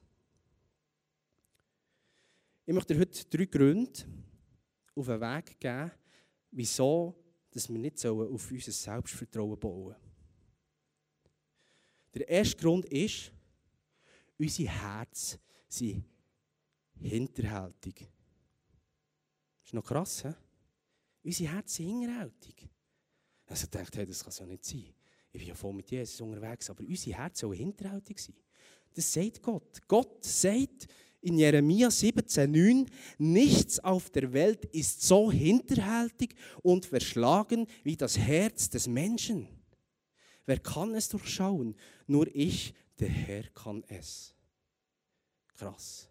Ich 2.64 2.74
möchte 2.74 2.94
dir 2.94 3.00
heute 3.00 3.24
drei 3.24 3.46
Gründe 3.46 4.04
auf 4.94 5.06
den 5.06 5.20
Weg 5.20 5.58
geben, 5.58 5.90
wieso 6.50 7.16
dass 7.50 7.68
wir 7.68 7.78
nicht 7.78 8.04
auf 8.06 8.50
unser 8.50 8.72
Selbstvertrauen 8.72 9.58
bauen 9.58 9.94
sollen. 9.94 9.96
Der 12.14 12.28
erste 12.28 12.56
Grund 12.56 12.84
ist, 12.86 13.32
unsere 14.36 14.68
Herzen 14.68 15.40
sind 15.68 16.04
hinterhältig. 17.00 18.08
Ist 19.64 19.74
noch 19.74 19.84
krass, 19.84 20.22
he? 20.22 20.32
Unsere 21.22 21.52
Herzen 21.52 21.84
sind 21.84 22.00
hinterhältig. 22.00 22.68
Also 23.46 23.66
dachte, 23.66 23.98
hey, 23.98 24.06
das 24.06 24.20
kann 24.20 24.30
es 24.30 24.38
ja 24.38 24.46
nicht 24.46 24.64
sein 24.64 24.94
ich 25.32 25.40
bin 25.40 25.48
ja 25.48 25.54
voll 25.54 25.74
mit 25.74 25.90
Jesus 25.90 26.20
unterwegs, 26.20 26.70
aber 26.70 26.84
unser 26.84 27.12
Herz 27.12 27.40
soll 27.40 27.56
hinterhältig 27.56 28.18
sein. 28.18 28.36
Das 28.94 29.12
sagt 29.12 29.42
Gott. 29.42 29.80
Gott 29.86 30.24
sagt 30.24 30.86
in 31.20 31.38
Jeremia 31.38 31.88
17,9: 31.88 32.88
Nichts 33.18 33.78
auf 33.80 34.10
der 34.10 34.32
Welt 34.32 34.64
ist 34.66 35.02
so 35.02 35.30
hinterhältig 35.30 36.34
und 36.62 36.86
verschlagen 36.86 37.66
wie 37.84 37.96
das 37.96 38.18
Herz 38.18 38.70
des 38.70 38.86
Menschen. 38.86 39.48
Wer 40.46 40.58
kann 40.60 40.94
es 40.94 41.08
durchschauen? 41.08 41.76
Nur 42.06 42.26
ich, 42.34 42.74
der 42.98 43.10
Herr, 43.10 43.44
kann 43.50 43.84
es. 43.88 44.34
Krass. 45.56 46.08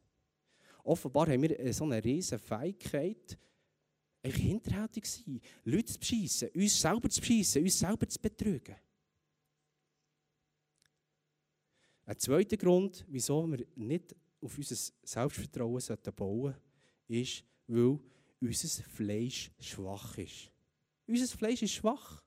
Offenbar 0.83 1.27
haben 1.27 1.41
wir 1.41 1.73
so 1.73 1.85
eine 1.85 2.03
riesige 2.03 2.39
Fähigkeit, 2.39 3.37
hinterhältig 4.23 5.05
zu 5.05 5.23
sein, 5.23 5.41
Leute 5.63 5.93
zu 5.93 5.99
beschissen, 5.99 6.49
uns 6.53 6.79
selber 6.79 7.09
zu 7.09 7.19
beschissen, 7.19 7.63
uns 7.63 7.79
selber 7.79 8.07
zu 8.07 8.19
betrügen. 8.19 8.75
Ein 12.07 12.17
zweiter 12.19 12.55
Grund, 12.55 13.05
wieso 13.09 13.45
wir 13.45 13.65
nicht 13.75 14.15
auf 14.41 14.57
unser 14.57 14.75
Selbstvertrauen 15.03 15.81
bauen 16.15 16.53
sollten, 16.53 16.55
ist, 17.09 17.43
weil 17.67 17.99
unser 18.39 18.83
Fleisch 18.83 19.51
schwach 19.59 20.17
ist. 20.17 20.49
Unser 21.05 21.37
Fleisch 21.37 21.61
ist 21.63 21.73
schwach. 21.73 22.23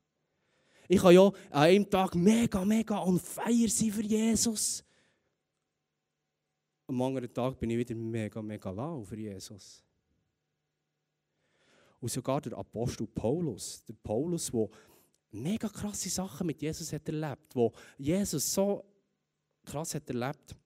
Ich 0.87 1.00
kann 1.00 1.14
ja 1.14 1.26
an 1.28 1.34
einem 1.50 1.88
Tag 1.88 2.14
mega, 2.14 2.62
mega 2.62 3.02
on 3.02 3.18
fire 3.18 3.68
sein 3.68 3.90
für 3.90 4.02
Jesus. 4.02 4.84
Am 6.87 7.00
anderen 7.00 7.32
Tag 7.32 7.58
bin 7.58 7.70
ich 7.70 7.78
wieder 7.78 7.94
mega, 7.94 8.42
mega 8.42 8.70
lau 8.70 9.02
für 9.02 9.16
Jesus. 9.16 9.82
Und 12.00 12.10
sogar 12.10 12.42
der 12.42 12.58
Apostel 12.58 13.06
Paulus, 13.06 13.82
der 13.87 13.94
Paulus, 13.94 14.50
der 14.50 14.68
mega 15.30 15.68
krasse 15.70 16.10
Sachen 16.10 16.46
mit 16.46 16.60
Jesus 16.60 16.92
hat 16.92 17.08
erlebt, 17.08 17.54
wo 17.54 17.72
Jesus 17.96 18.52
so 18.52 18.84
krass 19.70 19.94
hat 19.94 20.08
erlebt, 20.08 20.56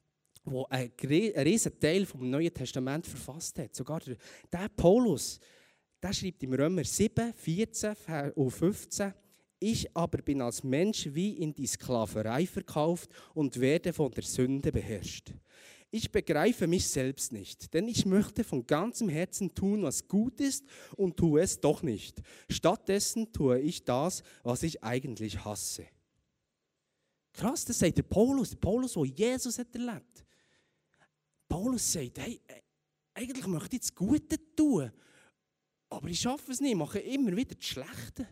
wo 0.45 0.67
ein 0.71 0.93
riesen 1.01 1.79
Teil 1.79 2.07
vom 2.07 2.29
Neuen 2.29 2.53
Testament 2.53 3.07
verfasst 3.07 3.59
hat. 3.59 3.75
Sogar 3.75 4.01
der, 4.01 4.17
der 4.53 4.69
Paulus, 4.69 5.39
der 6.03 6.13
schreibt 6.13 6.43
im 6.43 6.55
Römer 6.55 6.85
7, 6.85 7.33
14 7.35 7.95
und 8.35 8.51
15, 8.51 9.13
ich 9.61 9.97
aber 9.97 10.19
bin 10.19 10.43
als 10.43 10.63
Mensch 10.63 11.09
wie 11.13 11.39
in 11.39 11.55
die 11.55 11.67
Sklaverei 11.67 12.47
verkauft 12.47 13.09
und 13.33 13.59
werde 13.59 13.93
von 13.93 14.11
der 14.11 14.25
Sünde 14.25 14.71
beherrscht. 14.71 15.33
Ich 15.91 16.11
begreife 16.11 16.67
mich 16.67 16.89
selbst 16.89 17.33
nicht, 17.33 17.73
denn 17.73 17.87
ich 17.89 18.05
möchte 18.05 18.43
von 18.43 18.67
ganzem 18.67 19.09
Herzen 19.09 19.55
tun, 19.55 19.85
was 19.85 20.09
gut 20.09 20.41
ist 20.41 20.65
und 20.97 21.17
tue 21.17 21.41
es 21.41 21.61
doch 21.61 21.83
nicht. 21.83 22.21
Stattdessen 22.51 23.33
tue 23.33 23.61
ich 23.61 23.85
das, 23.85 24.23
was 24.43 24.65
ich 24.65 24.83
eigentlich 24.83 25.45
hasse. 25.45 25.87
Krass, 27.35 27.65
das 27.65 27.81
sagt 27.81 27.99
der 27.99 28.05
Paulus, 28.05 28.51
der 28.51 28.57
Paulus, 28.57 28.93
der 28.93 29.05
Jesus 29.05 29.59
hat 29.59 29.75
erlebt. 29.75 30.25
Paulus 31.49 31.93
sagt, 31.93 32.19
hey, 32.19 32.41
äh, 32.47 32.63
eigentlich 33.13 33.47
möchte 33.47 33.77
ich 33.77 33.83
das 33.83 33.95
Gute 33.95 34.39
tun, 34.55 34.91
aber 35.91 36.09
ich 36.09 36.21
schaffe 36.21 36.53
es 36.53 36.61
nicht, 36.61 36.71
ich 36.71 36.77
mache 36.77 37.01
immer 37.01 37.37
wieder 37.37 37.57
das 37.57 37.65
Schlechte. 37.65 38.29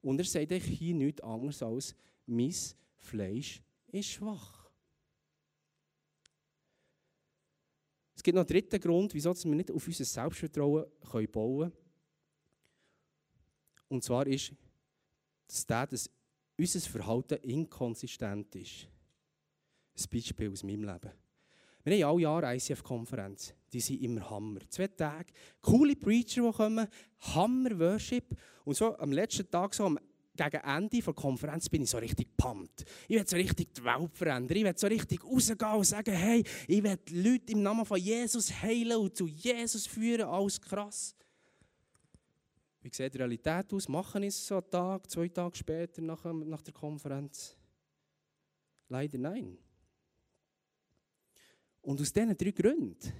Und 0.00 0.18
er 0.18 0.24
sagt 0.24 0.50
euch 0.50 0.64
hier 0.64 0.94
nichts 0.94 1.20
anderes 1.20 1.62
als, 1.62 1.94
mein 2.24 2.54
Fleisch 2.96 3.62
ist 3.88 4.08
schwach. 4.08 4.70
Es 8.14 8.22
gibt 8.22 8.34
noch 8.34 8.42
einen 8.42 8.48
dritten 8.48 8.80
Grund, 8.80 9.12
wieso 9.14 9.34
wir 9.34 9.54
nicht 9.54 9.70
auf 9.70 9.86
unser 9.86 10.04
Selbstvertrauen 10.04 10.86
bauen 11.30 11.70
können. 11.70 11.72
Und 13.88 14.02
zwar 14.02 14.26
ist, 14.26 14.52
dass, 15.46 15.66
der, 15.66 15.86
dass 15.86 16.10
unser 16.58 16.80
Verhalten 16.80 17.38
inkonsistent 17.42 18.54
ist. 18.56 18.88
Ein 19.96 20.04
Beispiel 20.12 20.50
aus 20.50 20.62
meinem 20.62 20.84
Leben. 20.84 21.12
Wir 21.84 22.06
haben 22.06 22.14
alle 22.14 22.22
Jahre 22.22 22.56
ICF-Konferenz. 22.56 23.54
Die 23.72 23.80
sind 23.80 24.02
immer 24.02 24.28
Hammer. 24.28 24.60
Zwei 24.68 24.88
Tage, 24.88 25.32
coole 25.60 25.96
Preacher, 25.96 26.42
die 26.42 26.56
kommen, 26.56 26.86
Hammer-Worship. 27.20 28.36
Und 28.64 28.76
so 28.76 28.96
am 28.98 29.12
letzten 29.12 29.50
Tag, 29.50 29.74
so 29.74 29.84
am 29.84 29.98
gegen 30.38 30.62
Ende 30.62 31.00
der 31.00 31.14
Konferenz 31.14 31.68
bin 31.68 31.82
ich 31.82 31.90
so 31.90 31.98
richtig 31.98 32.36
pumped. 32.36 32.84
Ich 33.08 33.16
will 33.16 33.26
so 33.26 33.36
richtig 33.36 33.74
die 33.74 33.84
Welt 33.84 34.16
verändern. 34.16 34.56
Ich 34.56 34.64
will 34.64 34.72
so 34.76 34.86
richtig 34.86 35.24
rausgehen 35.24 35.72
und 35.72 35.84
sagen, 35.84 36.14
hey, 36.14 36.44
ich 36.68 36.82
die 36.82 37.22
Leute 37.22 37.52
im 37.52 37.62
Namen 37.62 37.84
von 37.84 37.98
Jesus 37.98 38.52
heilen 38.62 38.98
und 38.98 39.16
zu 39.16 39.26
Jesus 39.26 39.86
führen. 39.86 40.28
Alles 40.28 40.60
krass. 40.60 41.14
Wie 42.80 42.90
sieht 42.92 43.14
die 43.14 43.18
Realität 43.18 43.72
aus? 43.72 43.88
Machen 43.88 44.22
es 44.22 44.46
so 44.46 44.56
einen 44.56 44.70
Tag, 44.70 45.10
zwei 45.10 45.28
Tage 45.28 45.56
später 45.56 46.00
nach, 46.02 46.24
nach 46.24 46.62
der 46.62 46.74
Konferenz? 46.74 47.56
Leider 48.88 49.18
nein. 49.18 49.58
Und 51.80 52.00
aus 52.00 52.12
diesen 52.12 52.36
drei 52.36 52.50
Gründen 52.50 53.12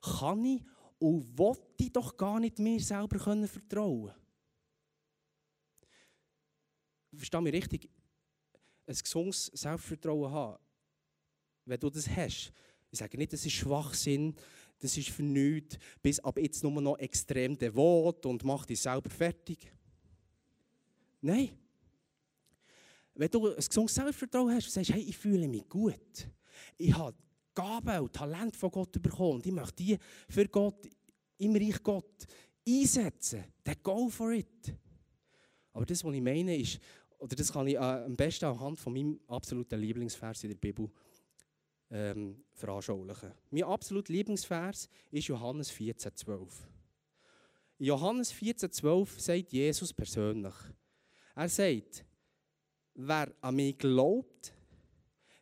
kann 0.00 0.44
ich 0.44 0.62
und 0.98 1.38
will 1.38 1.56
ich 1.78 1.92
doch 1.92 2.16
gar 2.16 2.40
nicht 2.40 2.58
mir 2.58 2.80
selber 2.80 3.18
vertrauen 3.18 4.06
können 4.06 4.26
verstehe 7.18 7.40
mich 7.40 7.54
richtig, 7.54 7.88
ein 8.86 8.94
gesundes 8.94 9.46
Selbstvertrauen 9.46 10.30
haben, 10.30 10.62
wenn 11.64 11.80
du 11.80 11.90
das 11.90 12.08
hast. 12.08 12.52
Ich 12.90 12.98
sage 12.98 13.18
nicht, 13.18 13.32
das 13.32 13.44
ist 13.44 13.52
Schwachsinn, 13.52 14.34
das 14.78 14.96
ist 14.96 15.08
für 15.08 15.22
nichts, 15.22 15.78
bis 16.02 16.20
ab 16.20 16.38
jetzt 16.38 16.62
nur 16.62 16.80
noch 16.80 16.98
extrem 16.98 17.56
devot 17.56 18.26
und 18.26 18.44
mach 18.44 18.66
dich 18.66 18.80
selber 18.80 19.10
fertig. 19.10 19.72
Nein. 21.20 21.50
Wenn 23.14 23.30
du 23.30 23.48
ein 23.48 23.56
gesundes 23.56 23.94
Selbstvertrauen 23.94 24.54
hast 24.54 24.66
und 24.66 24.72
sagst, 24.72 24.92
hey, 24.92 25.02
ich 25.02 25.16
fühle 25.16 25.48
mich 25.48 25.66
gut, 25.68 26.28
ich 26.76 26.94
habe 26.94 27.16
Gaben 27.54 28.00
und 28.00 28.12
Talent 28.12 28.54
von 28.54 28.70
Gott 28.70 29.00
bekommen 29.02 29.36
und 29.36 29.46
ich 29.46 29.52
möchte 29.52 29.82
die 29.82 29.98
für 30.28 30.46
Gott, 30.46 30.86
im 31.38 31.56
Reich 31.56 31.82
Gott 31.82 32.26
einsetzen, 32.68 33.44
dann 33.64 33.76
go 33.82 34.08
for 34.08 34.32
it. 34.32 34.74
Aber 35.72 35.86
das, 35.86 36.04
was 36.04 36.14
ich 36.14 36.22
meine, 36.22 36.56
ist, 36.56 36.78
oder 37.18 37.34
das 37.34 37.52
kann 37.52 37.66
ich 37.66 37.74
äh, 37.74 37.78
am 37.78 38.16
besten 38.16 38.44
anhand 38.44 38.78
von 38.78 38.92
meinem 38.92 39.18
absoluten 39.26 39.80
Lieblingsvers 39.80 40.44
in 40.44 40.50
der 40.50 40.56
Bibel 40.56 40.90
ähm, 41.90 42.44
veranschaulichen. 42.52 43.32
Mein 43.50 43.64
absoluter 43.64 44.12
Lieblingsvers 44.12 44.88
ist 45.10 45.28
Johannes 45.28 45.72
14,12. 45.72 46.48
In 47.78 47.86
Johannes 47.86 48.32
14,12 48.32 49.20
sagt 49.20 49.52
Jesus 49.52 49.92
persönlich, 49.92 50.54
er 51.34 51.48
sagt, 51.48 52.04
wer 52.94 53.34
an 53.42 53.56
mich 53.56 53.76
glaubt, 53.76 54.54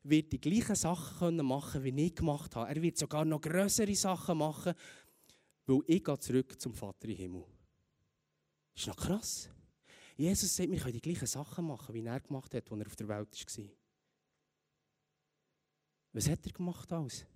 wird 0.02 0.33
die 0.33 0.40
gleichen 0.40 0.74
Sachen 0.74 1.37
machen 1.37 1.83
wie 1.83 2.07
ich 2.07 2.14
gemacht 2.14 2.54
habe. 2.57 2.68
Er 2.68 2.83
wird 2.83 2.98
sogar 2.98 3.24
noch 3.24 3.40
größere 3.40 3.94
Sachen 3.94 4.38
machen, 4.38 4.74
weil 5.66 5.80
ich 5.87 6.04
gehe 6.04 6.18
zurück 6.18 6.61
zum 6.61 6.74
Vater 6.74 7.09
im 7.09 7.16
Himmel. 7.16 7.44
Ist 8.74 8.88
noch 8.88 8.96
krass. 8.96 9.48
Jesus 10.16 10.54
sagt, 10.54 10.70
wir 10.70 10.78
können 10.78 10.92
die 10.92 11.00
gleichen 11.00 11.26
Sachen 11.26 11.66
machen, 11.66 11.94
wie 11.94 12.04
er 12.04 12.20
gemacht 12.20 12.54
hat, 12.54 12.70
als 12.70 12.80
er 12.80 12.87
auf 12.87 12.96
der 12.96 13.09
Welt 13.09 13.59
war. 13.59 13.64
Was 16.14 16.31
hat 16.31 16.46
er 16.46 16.53
gemacht 16.53 16.90
alles? 16.92 17.27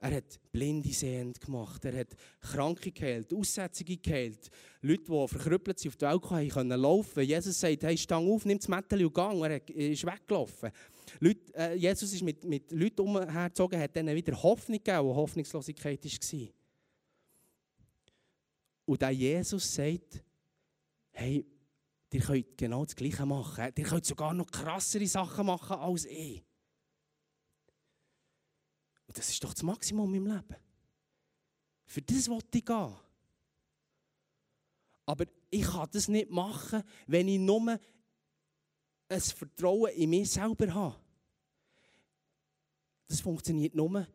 Er 0.00 0.16
hat 0.16 0.38
Blinde 0.52 0.92
sehend 0.92 1.40
gemacht, 1.40 1.82
er 1.86 2.00
hat 2.00 2.14
Kranke 2.38 2.92
geheilt, 2.92 3.32
Aussätzige 3.32 3.96
geheilt, 3.96 4.50
Leute, 4.82 5.04
die 5.04 5.28
verkrüppelt 5.28 5.78
sind, 5.78 5.92
auf 5.92 5.96
die 5.96 6.04
Welt 6.04 6.22
kamen, 6.22 6.48
können 6.50 6.80
laufen. 6.80 7.22
Jesus 7.22 7.58
sagt, 7.58 7.84
hey, 7.84 7.96
stang 7.96 8.28
auf, 8.28 8.44
nimm 8.44 8.58
das 8.58 8.68
Mädchen 8.68 9.06
und 9.06 9.14
gang. 9.14 9.42
Er 9.42 9.66
ist 9.66 10.04
weggelaufen. 10.04 10.70
Leute, 11.20 11.54
äh, 11.54 11.74
Jesus 11.74 12.12
ist 12.12 12.22
mit, 12.22 12.44
mit 12.44 12.70
Leuten 12.70 13.00
umhergezogen, 13.00 13.80
hat 13.80 13.96
ihnen 13.96 14.14
wieder 14.14 14.42
Hoffnung 14.42 14.76
gegeben, 14.76 15.06
wo 15.06 15.14
Hoffnungslosigkeit 15.14 16.04
war. 16.04 16.48
Und 18.84 19.00
der 19.00 19.10
Jesus 19.10 19.74
sagt, 19.74 20.22
hey, 21.12 21.46
ihr 22.12 22.20
könnt 22.20 22.58
genau 22.58 22.84
das 22.84 22.94
Gleiche 22.94 23.24
machen. 23.24 23.72
Ihr 23.74 23.84
könnt 23.84 24.04
sogar 24.04 24.34
noch 24.34 24.50
krassere 24.50 25.06
Sachen 25.06 25.46
machen 25.46 25.78
als 25.78 26.04
ich. 26.04 26.42
Das 29.14 29.30
ist 29.30 29.42
doch 29.42 29.54
das 29.54 29.62
Maximum 29.62 30.12
im 30.14 30.26
Leben. 30.26 30.56
Für 31.86 32.02
das 32.02 32.28
wollte 32.28 32.58
ich 32.58 32.64
gehen. 32.64 32.94
Aber 35.06 35.24
ich 35.50 35.62
kann 35.62 35.88
das 35.92 36.08
nicht 36.08 36.30
machen, 36.30 36.82
wenn 37.06 37.28
ich 37.28 37.38
nur 37.38 37.78
ein 39.08 39.20
Vertrauen 39.20 39.92
in 39.92 40.10
mich 40.10 40.30
selber 40.30 40.72
habe. 40.74 41.00
Das 43.06 43.20
funktioniert 43.20 43.74
nur, 43.74 44.06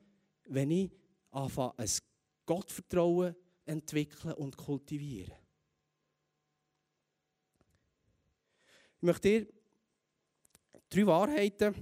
wenn 0.45 0.71
ich 0.71 0.91
anfange, 1.31 1.77
ein 1.77 1.89
Gottvertrauen 2.45 3.35
entwickeln 3.65 4.33
und 4.33 4.57
kultivieren. 4.57 5.35
Ich 8.97 9.03
möchte 9.03 9.29
dir 9.29 9.53
drei 10.89 11.07
Wahrheiten, 11.07 11.75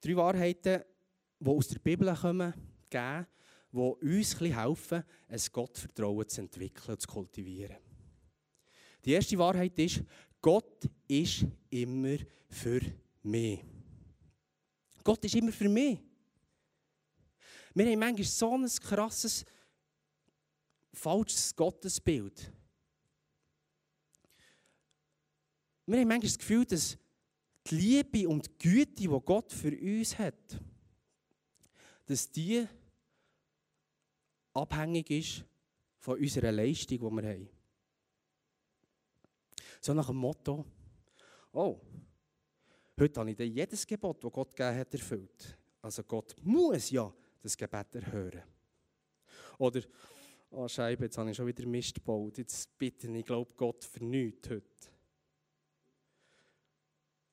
drei 0.00 0.16
Wahrheiten, 0.16 0.82
die 1.44 1.50
aus 1.50 1.68
der 1.68 1.78
Bibel 1.78 2.14
kommen, 2.14 2.54
geben, 2.88 3.26
die 3.70 3.78
uns 3.78 4.40
helfen, 4.40 5.04
ein 5.28 5.40
Gottvertrauen 5.52 6.28
zu 6.28 6.40
entwickeln 6.40 6.94
und 6.94 7.00
zu 7.00 7.08
kultivieren. 7.08 7.76
Die 9.04 9.12
erste 9.12 9.38
Wahrheit 9.38 9.78
ist, 9.78 10.02
Gott 10.40 10.88
ist 11.06 11.44
immer 11.70 12.16
für 12.48 12.80
mich. 13.22 13.60
Gott 15.02 15.24
ist 15.24 15.34
immer 15.34 15.52
für 15.52 15.68
mich. 15.68 15.98
Wir 17.74 17.86
haben 17.86 17.98
manchmal 17.98 18.24
so 18.24 18.56
ein 18.56 18.66
krasses, 18.66 19.44
falsches 20.92 21.54
Gottesbild. 21.54 22.52
Wir 25.86 26.00
haben 26.00 26.08
manchmal 26.08 26.20
das 26.20 26.38
Gefühl, 26.38 26.64
dass 26.64 26.96
die 27.66 27.74
Liebe 27.74 28.28
und 28.28 28.46
die 28.46 28.68
Güte, 28.68 28.94
die 28.94 29.06
Gott 29.08 29.52
für 29.52 29.76
uns 29.76 30.18
hat, 30.18 30.58
dass 32.06 32.30
die 32.30 32.66
abhängig 34.52 35.10
ist 35.10 35.44
von 35.98 36.18
unserer 36.18 36.52
Leistung, 36.52 36.98
die 36.98 37.22
wir 37.22 37.28
haben. 37.28 37.48
So 39.80 39.92
nach 39.94 40.06
dem 40.06 40.16
Motto, 40.16 40.64
oh, 41.52 41.80
heute 42.98 43.20
habe 43.20 43.30
ich 43.30 43.38
jedes 43.38 43.86
Gebot, 43.86 44.22
das 44.22 44.32
Gott 44.32 44.56
gegeben 44.56 44.78
hat, 44.78 44.94
erfüllt. 44.94 45.58
Also 45.82 46.02
Gott 46.04 46.34
muss 46.42 46.90
ja 46.90 47.12
das 47.42 47.56
Gebet 47.56 47.94
erhören. 47.96 48.42
Oder, 49.58 49.82
oh 50.50 50.66
Scheibe, 50.68 51.04
jetzt 51.04 51.18
habe 51.18 51.30
ich 51.30 51.36
schon 51.36 51.46
wieder 51.46 51.66
Mist 51.66 51.94
gebaut. 51.94 52.38
Jetzt 52.38 52.76
bitte 52.78 53.08
ich, 53.08 53.24
glaube 53.24 53.52
Gott 53.54 53.84
für 53.84 54.00
heute. 54.00 54.62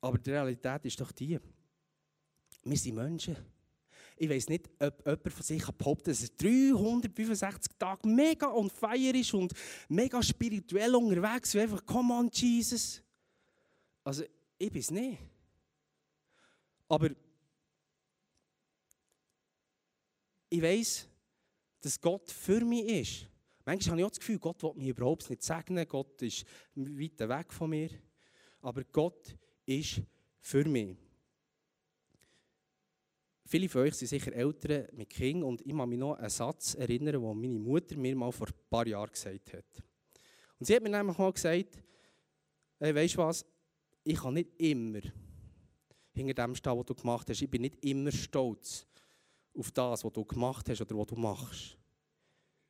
Aber 0.02 0.18
die 0.18 0.32
Realität 0.32 0.86
ist 0.86 1.00
doch 1.00 1.12
die, 1.12 1.40
wir 2.64 2.78
sind 2.78 2.96
Menschen. 2.96 3.38
Ich 4.18 4.30
weiß 4.30 4.50
nicht, 4.50 4.70
ob 4.80 5.06
jemand 5.06 5.34
von 5.34 5.44
sich 5.44 5.66
behauptet, 5.66 6.08
dass 6.10 6.24
er 6.24 6.30
365 6.38 7.74
Tage 7.78 8.08
mega 8.08 8.52
on 8.52 8.70
fire 8.70 9.18
ist 9.18 9.34
und 9.34 9.54
mega 9.90 10.22
spirituell 10.22 10.96
unterwegs 10.96 11.56
ist. 11.56 11.62
Einfach, 11.62 11.86
come 11.86 12.14
on, 12.14 12.30
Jesus. 12.32 13.02
Also, 14.04 14.24
ich 14.58 14.72
bin 14.72 14.82
es 14.82 14.92
nicht. 14.92 15.18
Aber 16.88 17.10
ich 20.50 20.62
weiß, 20.62 21.08
dass 21.80 22.00
Gott 22.00 22.30
für 22.30 22.64
mich 22.64 22.86
ist. 22.86 23.28
Manchmal 23.66 23.92
habe 23.92 24.02
ich 24.02 24.06
auch 24.06 24.10
das 24.10 24.20
Gefühl, 24.20 24.40
Gott 24.40 24.62
will 24.64 24.74
mich 24.76 24.90
überhaupt 24.90 25.30
nicht 25.30 25.44
segnen. 25.44 25.88
Gott 25.88 26.22
ist 26.22 26.46
weit 26.76 27.20
weg 27.20 27.54
von 27.54 27.70
mir. 27.70 27.90
Aber 28.62 28.84
Gott 28.84 29.36
ist 29.66 30.02
für 30.40 30.66
mich. 30.66 30.98
Viele 33.52 33.68
von 33.68 33.82
euch 33.82 33.96
sind 33.96 34.08
sicher 34.08 34.32
Eltern 34.32 34.88
mit 34.94 35.10
Kindern 35.10 35.44
und 35.44 35.60
ich 35.68 35.76
kann 35.76 35.90
mich 35.90 36.00
noch 36.00 36.14
an 36.14 36.20
einen 36.20 36.30
Satz 36.30 36.74
erinnern, 36.76 37.22
den 37.22 37.42
meine 37.42 37.60
Mutter 37.60 37.98
mir 37.98 38.16
mal 38.16 38.32
vor 38.32 38.48
ein 38.48 38.54
paar 38.70 38.88
Jahren 38.88 39.12
gesagt 39.12 39.52
hat. 39.52 39.84
Und 40.58 40.66
sie 40.66 40.74
hat 40.74 40.82
mir 40.82 40.88
nämlich 40.88 41.18
mal 41.18 41.34
gesagt, 41.34 41.84
hey, 42.80 42.96
weißt 42.96 43.16
du 43.16 43.18
was, 43.18 43.46
ich 44.06 44.18
kann 44.18 44.36
nicht 44.36 44.52
immer 44.58 45.02
hinter 46.14 46.34
dem 46.34 46.56
stehen, 46.56 46.78
was 46.78 46.86
du 46.86 46.96
gemacht 46.96 47.30
hast. 47.30 47.42
Ich 47.42 47.52
bin 47.52 47.64
nicht 47.64 47.84
immer 47.84 48.10
stolz 48.14 48.88
auf 49.54 49.70
das, 49.72 50.06
was 50.06 50.14
du 50.14 50.24
gemacht 50.24 50.70
hast 50.70 50.80
oder 50.80 50.98
was 50.98 51.08
du 51.08 51.18
machst. 51.18 51.78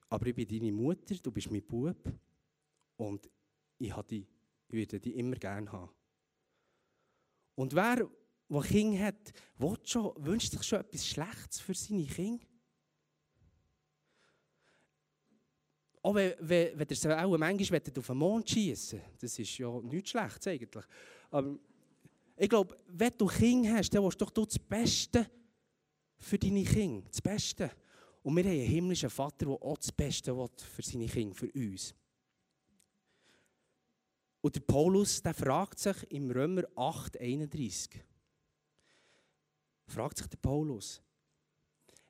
Aber 0.09 0.25
ich 0.25 0.33
bin 0.33 0.47
deine 0.47 0.71
Mutter, 0.71 1.13
du 1.13 1.31
bist 1.31 1.51
mein 1.51 1.61
Bub 1.61 2.11
und 2.97 3.29
ich, 3.77 3.93
dich, 3.93 4.25
ich 4.67 4.75
werde 4.75 4.99
dich 4.99 5.15
immer 5.15 5.35
gerne 5.35 5.71
haben. 5.71 5.91
Und 7.53 7.75
wer 7.75 8.09
der 8.51 8.61
Kinder 8.61 8.99
hat, 9.05 9.33
schon, 9.83 10.13
wünscht 10.17 10.51
sich 10.51 10.63
schon 10.63 10.81
etwas 10.81 11.07
Schlechtes 11.07 11.59
für 11.59 11.73
seine 11.73 12.05
Kinder? 12.05 12.45
Auch 16.03 16.15
wenn, 16.15 16.33
wenn, 16.39 16.79
wenn 16.79 16.87
ihr 16.89 17.25
auch 17.25 17.37
manchmal 17.37 17.81
auf 17.97 18.07
den 18.07 18.17
Mond 18.17 18.49
schießen 18.49 19.01
das 19.19 19.37
ist 19.37 19.57
ja 19.57 19.69
nichts 19.81 20.09
Schlechtes 20.09 20.47
eigentlich. 20.47 20.85
Aber 21.29 21.57
ich 22.35 22.49
glaube, 22.49 22.77
wenn 22.87 23.13
du 23.17 23.27
Kinder 23.27 23.73
hast, 23.73 23.91
dann 23.91 24.03
willst 24.03 24.19
du 24.19 24.25
doch 24.25 24.45
das 24.45 24.59
Beste 24.59 25.29
für 26.17 26.39
deine 26.39 26.63
Kinder. 26.63 27.07
Das 27.07 27.21
Beste. 27.21 27.71
Und 28.23 28.35
wir 28.35 28.43
haben 28.43 28.51
einen 28.51 28.67
himmlischen 28.67 29.09
Vater, 29.09 29.45
der 29.45 29.49
auch 29.49 29.77
das 29.77 29.91
Beste 29.91 30.35
will 30.35 30.49
für 30.57 30.81
seine 30.81 31.07
Kinder, 31.07 31.35
für 31.35 31.51
uns. 31.51 31.93
Und 34.41 34.55
der 34.55 34.61
Paulus 34.61 35.21
der 35.21 35.35
fragt 35.35 35.79
sich 35.79 36.11
im 36.11 36.31
Römer 36.31 36.63
8, 36.75 37.19
31 37.21 38.03
fragt 39.91 40.17
sich 40.17 40.27
der 40.27 40.37
Paulus, 40.37 41.01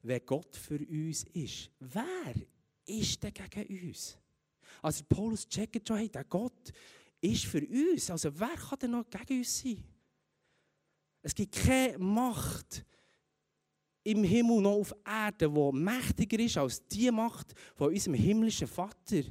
wer 0.02 0.20
Gott 0.20 0.56
für 0.56 0.80
uns 0.80 1.24
ist, 1.34 1.70
wer 1.80 2.34
ist 2.86 3.22
denn 3.24 3.34
gegen 3.34 3.88
uns? 3.88 4.18
Also 4.82 5.04
Paulus 5.08 5.48
checkt 5.48 5.88
schon, 5.88 5.98
hey, 5.98 6.10
der 6.10 6.24
Gott 6.24 6.72
ist 7.20 7.46
für 7.46 7.66
uns. 7.66 8.10
Also 8.10 8.38
wer 8.40 8.56
kann 8.56 8.80
denn 8.80 8.92
noch 8.92 9.10
gegen 9.10 9.40
uns 9.40 9.60
sein? 9.60 9.84
Es 11.22 11.36
gibt 11.36 11.56
keine 11.56 12.00
Macht 12.00 12.84
im 14.04 14.24
Himmel 14.24 14.62
noch 14.62 14.80
auf 14.80 14.96
Erden, 15.06 15.54
die 15.54 15.78
mächtiger 15.78 16.40
ist 16.40 16.58
als 16.58 16.88
die 16.88 17.12
Macht 17.12 17.54
von 17.76 17.90
unserem 17.90 18.16
himmlischen 18.16 18.68
Vater. 18.68 19.24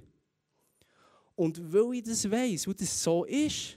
Und 1.35 1.73
weil 1.73 1.95
ich 1.95 2.05
das 2.05 2.31
weiß, 2.31 2.69
wo 2.69 2.73
das 2.73 3.03
so 3.03 3.25
ist, 3.25 3.77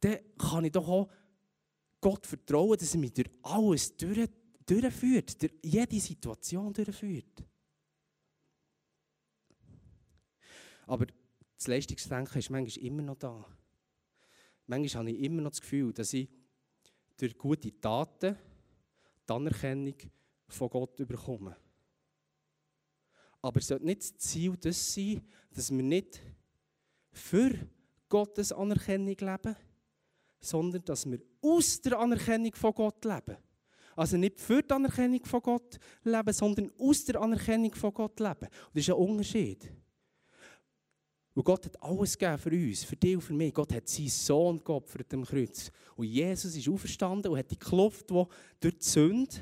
dann 0.00 0.18
kann 0.36 0.64
ich 0.64 0.72
doch 0.72 0.88
auch 0.88 1.08
Gott 2.00 2.26
vertrauen, 2.26 2.78
dass 2.78 2.94
er 2.94 3.00
mich 3.00 3.12
durch 3.12 3.30
alles 3.42 3.96
durch, 3.96 4.28
durchführt, 4.66 5.40
durch 5.42 5.52
jede 5.62 6.00
Situation 6.00 6.72
durchführt. 6.72 7.44
Aber 10.86 11.06
das 11.56 11.66
Leistungsdenken 11.66 12.38
ist 12.38 12.50
manchmal 12.50 12.84
immer 12.84 13.02
noch 13.02 13.16
da. 13.16 13.46
Manchmal 14.66 15.02
habe 15.02 15.10
ich 15.10 15.22
immer 15.22 15.42
noch 15.42 15.50
das 15.50 15.60
Gefühl, 15.60 15.92
dass 15.92 16.12
ich 16.12 16.28
durch 17.16 17.36
gute 17.36 17.78
Taten 17.80 18.36
die 19.28 19.32
Anerkennung 19.32 19.94
von 20.48 20.70
Gott 20.70 20.96
bekomme. 20.96 21.56
Aber 23.42 23.60
es 23.60 23.68
sollte 23.68 23.86
nicht 23.86 24.00
das 24.00 24.16
Ziel 24.18 24.56
das 24.56 24.94
sein, 24.94 25.22
dass 25.50 25.70
wir 25.70 25.82
nicht 25.82 26.20
für 27.12 27.52
Gottes 28.08 28.52
Anerkennung 28.52 29.16
leben, 29.16 29.56
sondern 30.40 30.84
dass 30.84 31.08
wir 31.10 31.20
aus 31.42 31.80
der 31.80 31.98
Anerkennung 31.98 32.54
von 32.54 32.72
Gott 32.72 33.04
leben. 33.04 33.36
Also 33.96 34.16
nicht 34.16 34.40
für 34.40 34.62
die 34.62 34.72
Anerkennung 34.72 35.24
von 35.24 35.42
Gott 35.42 35.78
leben, 36.04 36.32
sondern 36.32 36.70
aus 36.78 37.04
der 37.04 37.20
Anerkennung 37.20 37.74
von 37.74 37.92
Gott 37.92 38.18
leben. 38.18 38.46
Und 38.46 38.74
das 38.74 38.82
ist 38.82 38.90
ein 38.90 38.94
Unterschied. 38.94 39.72
Und 41.34 41.44
Gott 41.44 41.64
hat 41.66 41.82
alles 41.82 42.18
gegeben 42.18 42.38
für 42.38 42.50
uns, 42.50 42.84
für 42.84 42.96
dich 42.96 43.14
und 43.14 43.22
für 43.22 43.32
mich. 43.32 43.54
Gott 43.54 43.72
hat 43.72 43.88
seinen 43.88 44.08
Sohn 44.08 44.64
geopfert 44.64 45.14
am 45.14 45.24
Kreuz. 45.24 45.70
Und 45.96 46.06
Jesus 46.06 46.56
ist 46.56 46.68
auferstanden 46.68 47.30
und 47.30 47.38
hat 47.38 47.50
die 47.50 47.56
Kluft, 47.56 48.10
die 48.10 48.24
durch 48.60 48.78
die 48.78 48.84
Sünde 48.84 49.36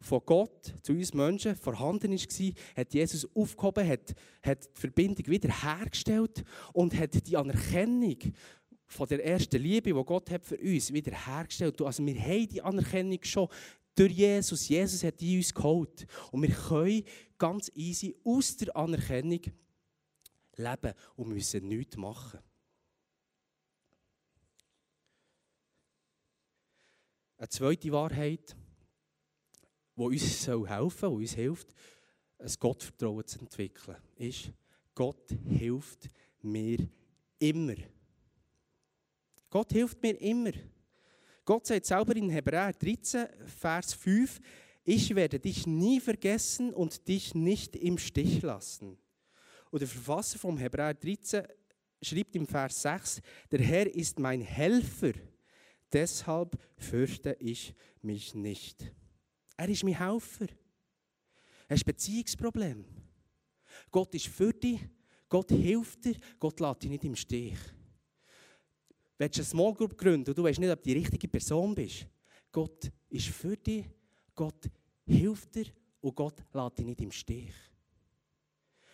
von 0.00 0.20
Gott 0.24 0.74
zu 0.82 0.92
uns 0.92 1.12
Menschen 1.12 1.56
vorhanden 1.56 2.12
war, 2.12 2.52
hat 2.76 2.94
Jesus 2.94 3.28
aufgehoben, 3.34 3.88
hat, 3.88 4.14
hat 4.42 4.64
die 4.64 4.80
Verbindung 4.80 5.26
wiederhergestellt 5.26 6.44
und 6.72 6.96
hat 6.98 7.26
die 7.26 7.36
Anerkennung 7.36 8.18
von 8.86 9.08
der 9.08 9.24
ersten 9.24 9.60
Liebe, 9.60 9.92
die 9.92 10.04
Gott 10.04 10.30
hat 10.30 10.44
für 10.44 10.58
uns 10.58 10.92
wiederhergestellt. 10.92 11.80
Also 11.82 12.04
wir 12.04 12.20
haben 12.20 12.48
die 12.48 12.62
Anerkennung 12.62 13.18
schon 13.22 13.48
durch 13.94 14.12
Jesus. 14.12 14.68
Jesus 14.68 15.02
hat 15.02 15.20
die 15.20 15.38
uns 15.38 15.52
geholt. 15.52 16.06
Und 16.30 16.42
wir 16.42 16.54
können 16.54 17.04
ganz 17.38 17.70
easy 17.74 18.14
aus 18.24 18.56
der 18.56 18.76
Anerkennung 18.76 19.40
leben 20.56 20.94
und 21.16 21.28
müssen 21.28 21.66
nichts 21.66 21.96
machen. 21.96 22.40
Eine 27.38 27.48
zweite 27.48 27.92
Wahrheit, 27.92 28.56
die 29.96 30.02
uns 30.02 30.46
helfen 30.46 30.98
soll, 30.98 31.10
die 31.10 31.22
uns 31.22 31.34
hilft, 31.34 31.74
ein 32.38 32.52
Gottvertrauen 32.58 33.26
zu 33.26 33.40
entwickeln, 33.40 33.96
ist, 34.16 34.50
Gott 34.94 35.30
hilft 35.46 36.08
mir 36.40 36.88
immer. 37.38 37.74
Gott 39.50 39.72
hilft 39.72 40.02
mir 40.02 40.20
immer. 40.20 40.52
Gott 41.44 41.66
sagt 41.66 41.86
selber 41.86 42.16
in 42.16 42.28
Hebräer 42.28 42.72
13, 42.72 43.26
Vers 43.46 43.94
5, 43.94 44.40
ich 44.84 45.14
werde 45.14 45.38
dich 45.38 45.66
nie 45.66 46.00
vergessen 46.00 46.74
und 46.74 47.06
dich 47.06 47.34
nicht 47.34 47.76
im 47.76 47.98
Stich 47.98 48.42
lassen. 48.42 48.98
Und 49.70 49.80
der 49.80 49.88
Verfasser 49.88 50.38
vom 50.38 50.58
Hebräer 50.58 50.94
13 50.94 51.44
schreibt 52.02 52.34
im 52.34 52.46
Vers 52.46 52.82
6, 52.82 53.20
der 53.50 53.60
Herr 53.60 53.86
ist 53.94 54.18
mein 54.18 54.40
Helfer, 54.40 55.12
deshalb 55.92 56.58
fürchte 56.76 57.36
ich 57.38 57.74
mich 58.02 58.34
nicht. 58.34 58.92
Er 59.56 59.68
ist 59.68 59.84
mein 59.84 59.98
Helfer. 59.98 60.46
Er 61.68 61.76
ist 61.76 61.82
ein 61.82 61.92
Beziehungsproblem. 61.92 62.84
Gott 63.90 64.14
ist 64.14 64.26
für 64.26 64.52
dich, 64.52 64.80
Gott 65.28 65.50
hilft 65.50 66.04
dir, 66.04 66.16
Gott 66.38 66.58
lässt 66.60 66.82
dich 66.82 66.90
nicht 66.90 67.04
im 67.04 67.16
Stich 67.16 67.56
willst 69.18 69.38
eine 69.38 69.44
Small 69.44 69.74
Group 69.74 69.96
gründen 69.96 70.30
und 70.30 70.38
du 70.38 70.42
weißt 70.42 70.58
nicht, 70.58 70.70
ob 70.70 70.82
du 70.82 70.90
die 70.90 70.98
richtige 70.98 71.28
Person 71.28 71.74
bist, 71.74 72.06
Gott 72.52 72.90
ist 73.08 73.28
für 73.28 73.56
dich, 73.56 73.84
Gott 74.34 74.70
hilft 75.04 75.54
dir 75.54 75.66
und 76.00 76.14
Gott 76.14 76.42
lässt 76.52 76.78
dich 76.78 76.86
nicht 76.86 77.00
im 77.00 77.12
Stich. 77.12 77.52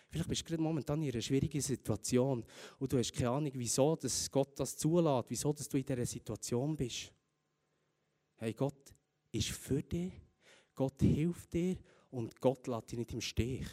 Vielleicht 0.09 0.29
bist 0.29 0.41
du 0.41 0.45
gerade 0.45 0.61
momentan 0.61 1.01
in 1.01 1.11
einer 1.11 1.21
schwierigen 1.21 1.59
Situation 1.59 2.45
und 2.77 2.93
du 2.93 2.99
hast 2.99 3.13
keine 3.13 3.31
Ahnung, 3.31 3.51
wieso 3.55 3.95
dass 3.95 4.29
Gott 4.29 4.59
das 4.59 4.77
zulässt, 4.77 5.29
wieso 5.29 5.51
dass 5.53 5.67
du 5.67 5.77
in 5.77 5.85
dieser 5.85 6.05
Situation 6.05 6.75
bist. 6.75 7.11
Hey, 8.35 8.53
Gott 8.53 8.93
ist 9.31 9.49
für 9.49 9.81
dich, 9.81 10.13
Gott 10.75 11.01
hilft 11.01 11.53
dir 11.53 11.77
und 12.11 12.39
Gott 12.39 12.67
lässt 12.67 12.91
dich 12.91 12.99
nicht 12.99 13.13
im 13.13 13.21
Stich. 13.21 13.65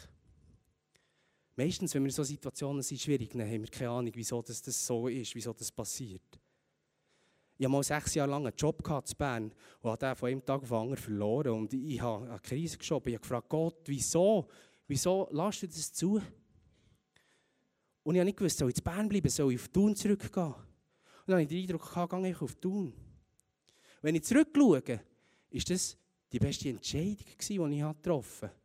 Meistens, 1.63 1.93
wenn 1.93 2.01
wir 2.01 2.09
in 2.09 2.15
so 2.15 2.23
Situationen 2.23 2.81
sind, 2.81 2.99
schwierig, 2.99 3.29
dann 3.29 3.41
haben 3.41 3.61
wir 3.61 3.67
keine 3.67 3.91
Ahnung, 3.91 4.11
wieso 4.15 4.41
das, 4.41 4.63
so 4.63 5.07
ist, 5.07 5.35
wieso 5.35 5.53
das 5.53 5.71
passiert. 5.71 6.39
Ich 7.55 7.65
habe 7.65 7.71
mal 7.71 7.83
sechs 7.83 8.15
Jahre 8.15 8.31
lang 8.31 8.47
einen 8.47 8.55
Job 8.55 8.81
in 8.83 9.15
Bern 9.15 9.53
und 9.81 9.91
habe 9.91 9.97
den 9.99 10.15
von 10.15 10.29
einem 10.29 10.43
Tag 10.43 10.63
auf 10.63 10.69
den 10.69 10.77
anderen 10.77 10.97
verloren. 10.97 11.51
Und 11.51 11.71
ich 11.71 12.01
habe 12.01 12.27
eine 12.27 12.39
Krise 12.39 12.79
geschoben. 12.79 13.09
Ich 13.09 13.13
habe 13.13 13.21
gefragt, 13.21 13.47
Gott, 13.47 13.77
wieso? 13.85 14.47
Wieso 14.87 15.29
lässt 15.31 15.61
du 15.61 15.67
das 15.67 15.93
zu? 15.93 16.19
Und 18.01 18.15
ich 18.15 18.19
habe 18.19 18.25
nicht 18.25 18.39
gewusst, 18.39 18.57
soll 18.57 18.71
ich 18.71 18.77
in 18.77 18.83
Bern 18.83 19.07
bleiben, 19.07 19.29
soll 19.29 19.53
ich 19.53 19.59
auf 19.59 19.67
Thun 19.67 19.95
zurückgehen? 19.95 20.45
Und 20.45 21.27
dann 21.27 21.33
habe 21.33 21.43
ich 21.43 21.47
den 21.47 21.61
Eindruck 21.61 21.87
gehabt, 21.87 22.11
gehe 22.11 22.31
ich 22.31 22.41
auf 22.41 22.55
Thun. 22.55 22.91
Wenn 24.01 24.15
ich 24.15 24.23
zurückschaue, 24.23 24.99
ist 25.51 25.69
das 25.69 25.95
die 26.31 26.39
beste 26.39 26.69
Entscheidung, 26.69 27.17
die 27.17 27.77
ich 27.77 27.81
getroffen 28.01 28.49
habe. 28.49 28.60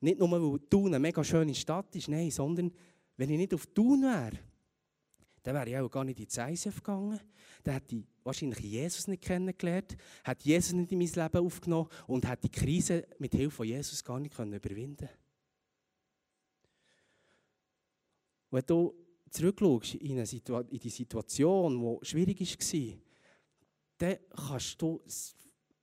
Nicht 0.00 0.18
nur, 0.18 0.30
weil 0.30 0.58
Thun 0.68 0.88
eine 0.88 0.98
mega 0.98 1.22
schöne 1.22 1.54
Stadt 1.54 1.94
ist, 1.94 2.08
nein, 2.08 2.30
sondern 2.30 2.72
wenn 3.16 3.30
ich 3.30 3.36
nicht 3.36 3.54
auf 3.54 3.66
Thun 3.66 4.02
wäre, 4.02 4.38
dann 5.42 5.54
wäre 5.54 5.70
ich 5.70 5.76
auch 5.76 5.90
gar 5.90 6.04
nicht 6.04 6.20
ins 6.20 6.36
ICF 6.36 6.76
gegangen. 6.76 7.20
Dann 7.62 7.74
hätte 7.74 7.96
ich 7.96 8.04
wahrscheinlich 8.22 8.60
Jesus 8.60 9.08
nicht 9.08 9.22
kennengelernt, 9.22 9.96
hätte 10.24 10.48
Jesus 10.48 10.72
nicht 10.72 10.92
in 10.92 10.98
mein 10.98 11.08
Leben 11.08 11.46
aufgenommen 11.46 11.88
und 12.06 12.28
hätte 12.28 12.48
die 12.48 12.60
Krise 12.60 13.06
mit 13.18 13.34
Hilfe 13.34 13.56
von 13.56 13.66
Jesus 13.66 14.04
gar 14.04 14.20
nicht 14.20 14.34
überwinden 14.38 14.96
können. 14.96 15.10
Wenn 18.50 18.64
du 18.66 18.94
zurückschaust 19.30 19.94
in, 19.94 20.18
eine 20.18 20.66
in 20.70 20.78
die 20.78 20.90
Situation, 20.90 21.98
die 22.00 22.06
schwierig 22.06 22.40
war, 22.40 22.98
dann 23.98 24.16
kannst 24.34 24.82
du 24.82 25.00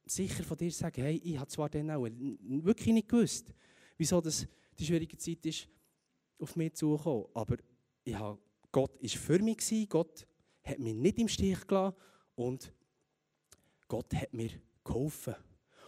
sicher 0.06 0.44
von 0.44 0.58
dir 0.58 0.72
sagen, 0.72 1.02
hey, 1.02 1.22
ich 1.24 1.38
habe 1.38 1.50
zwar 1.50 1.70
dann 1.70 1.92
auch 1.92 2.04
wirklich 2.04 2.94
nicht 2.94 3.08
gewusst, 3.08 3.54
wieso 3.98 4.22
das 4.22 4.48
die 4.78 4.86
schwierige 4.86 5.18
Zeit 5.18 5.46
ist, 5.46 5.68
auf 6.40 6.56
mich 6.56 6.74
zugekommen, 6.74 7.26
aber 7.34 7.58
ich 8.04 8.16
Gott 8.72 9.02
war 9.02 9.10
für 9.10 9.40
mich, 9.40 9.90
Gott 9.90 10.28
hat 10.64 10.80
mich 10.80 10.94
nicht 10.94 11.20
im 11.20 11.28
Stich 11.28 11.66
gelassen 11.66 11.96
und 12.36 12.72
Gott 13.88 14.14
hat 14.14 14.34
mir 14.34 14.52
geholfen. 14.84 15.36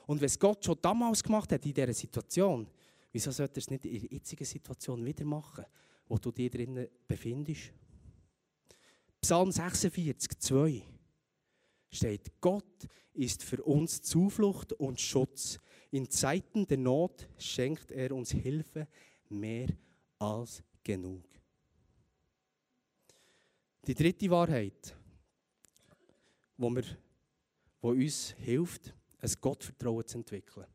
Und 0.08 0.20
wenn 0.20 0.26
es 0.26 0.40
Gott 0.40 0.66
schon 0.66 0.78
damals 0.82 1.22
gemacht 1.22 1.52
hat 1.52 1.66
in 1.66 1.74
dieser 1.74 1.94
Situation, 1.94 2.68
wieso 3.12 3.32
sollte 3.32 3.56
er 3.56 3.58
es 3.60 3.70
nicht 3.70 3.86
in 3.86 4.00
der 4.02 4.12
jetzigen 4.12 4.46
Situation 4.46 5.06
wieder 5.06 5.26
machen? 5.26 5.66
wo 6.10 6.18
du 6.18 6.32
dich 6.32 6.50
drinnen 6.50 6.88
befindest. 7.08 7.72
Psalm 9.22 9.52
46, 9.52 10.40
2 10.40 10.84
steht, 11.92 12.40
Gott 12.42 12.88
ist 13.14 13.44
für 13.44 13.62
uns 13.64 14.02
Zuflucht 14.02 14.74
und 14.74 15.00
Schutz. 15.00 15.60
In 15.92 16.10
Zeiten 16.10 16.68
der 16.68 16.78
Not 16.78 17.28
schenkt 17.38 17.92
er 17.92 18.14
uns 18.14 18.32
Hilfe 18.32 18.88
mehr 19.30 19.70
als 20.20 20.64
genug. 20.84 21.26
Die 23.86 23.96
dritte 23.96 24.30
Wahrheit, 24.30 24.96
wo, 26.58 26.70
wir, 26.70 26.84
wo 27.82 27.90
uns 27.90 28.36
hilft, 28.38 28.94
ein 29.20 29.32
Gottvertrauen 29.42 30.06
zu 30.06 30.18
entwickeln. 30.20 30.68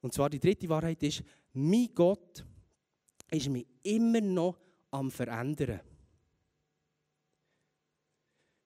Und 0.00 0.12
zwar 0.12 0.30
die 0.30 0.40
dritte 0.40 0.68
Wahrheit 0.68 1.02
ist, 1.02 1.22
mein 1.52 1.88
Gott 1.94 2.44
ist 3.30 3.48
mich 3.48 3.66
immer 3.82 4.20
noch 4.20 4.58
am 4.90 5.10
Verändern. 5.10 5.80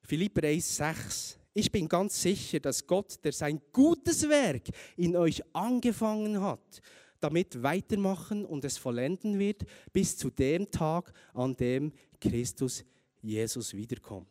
Philipper 0.06 0.42
1,6 0.42 1.36
Ich 1.52 1.72
bin 1.72 1.88
ganz 1.88 2.22
sicher, 2.22 2.60
dass 2.60 2.86
Gott, 2.86 3.18
der 3.24 3.32
sein 3.32 3.60
gutes 3.72 4.28
Werk 4.28 4.68
in 4.96 5.16
euch 5.16 5.42
angefangen 5.52 6.40
hat, 6.40 6.80
damit 7.18 7.60
weitermachen 7.60 8.44
und 8.44 8.64
es 8.64 8.78
vollenden 8.78 9.36
wird, 9.36 9.64
bis 9.92 10.16
zu 10.16 10.30
dem 10.30 10.70
Tag, 10.70 11.12
an 11.34 11.56
dem 11.56 11.92
Christus 12.20 12.84
Jesus 13.20 13.74
wiederkommt. 13.74 14.28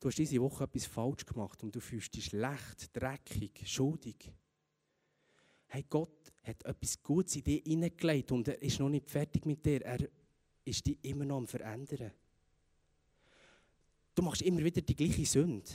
Du 0.00 0.08
hast 0.08 0.18
diese 0.18 0.40
Woche 0.40 0.64
etwas 0.64 0.86
falsch 0.86 1.24
gemacht 1.24 1.62
und 1.62 1.74
du 1.74 1.80
fühlst 1.80 2.14
dich 2.16 2.24
schlecht, 2.24 2.90
dreckig, 2.92 3.62
schuldig. 3.64 4.32
Hey, 5.68 5.84
Gott 5.88 6.32
hat 6.42 6.64
etwas 6.64 7.00
Gutes 7.00 7.36
in 7.36 7.44
dich 7.44 7.62
hineingelegt 7.64 8.32
und 8.32 8.48
er 8.48 8.60
ist 8.60 8.80
noch 8.80 8.88
nicht 8.88 9.08
fertig 9.08 9.46
mit 9.46 9.64
dir. 9.64 9.82
Er 9.82 10.08
ist 10.64 10.84
dich 10.84 10.98
immer 11.02 11.24
noch 11.24 11.36
am 11.36 11.46
Verändern. 11.46 12.10
Du 14.14 14.22
machst 14.22 14.42
immer 14.42 14.62
wieder 14.64 14.80
die 14.80 14.94
gleiche 14.94 15.26
Sünde. 15.26 15.70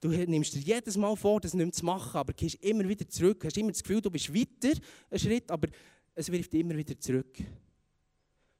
Du 0.00 0.08
nimmst 0.08 0.54
dir 0.54 0.60
jedes 0.60 0.96
Mal 0.96 1.16
vor, 1.16 1.40
das 1.40 1.54
nicht 1.54 1.64
mehr 1.64 1.72
zu 1.72 1.84
machen, 1.84 2.18
aber 2.18 2.32
gehst 2.32 2.56
immer 2.56 2.86
wieder 2.86 3.08
zurück. 3.08 3.40
Du 3.40 3.46
hast 3.46 3.56
immer 3.56 3.72
das 3.72 3.82
Gefühl, 3.82 4.02
du 4.02 4.10
bist 4.10 4.34
weiter 4.34 4.78
einen 5.10 5.18
Schritt, 5.18 5.50
aber 5.50 5.68
es 6.14 6.30
wirft 6.30 6.52
dich 6.52 6.60
immer 6.60 6.76
wieder 6.76 6.98
zurück. 6.98 7.38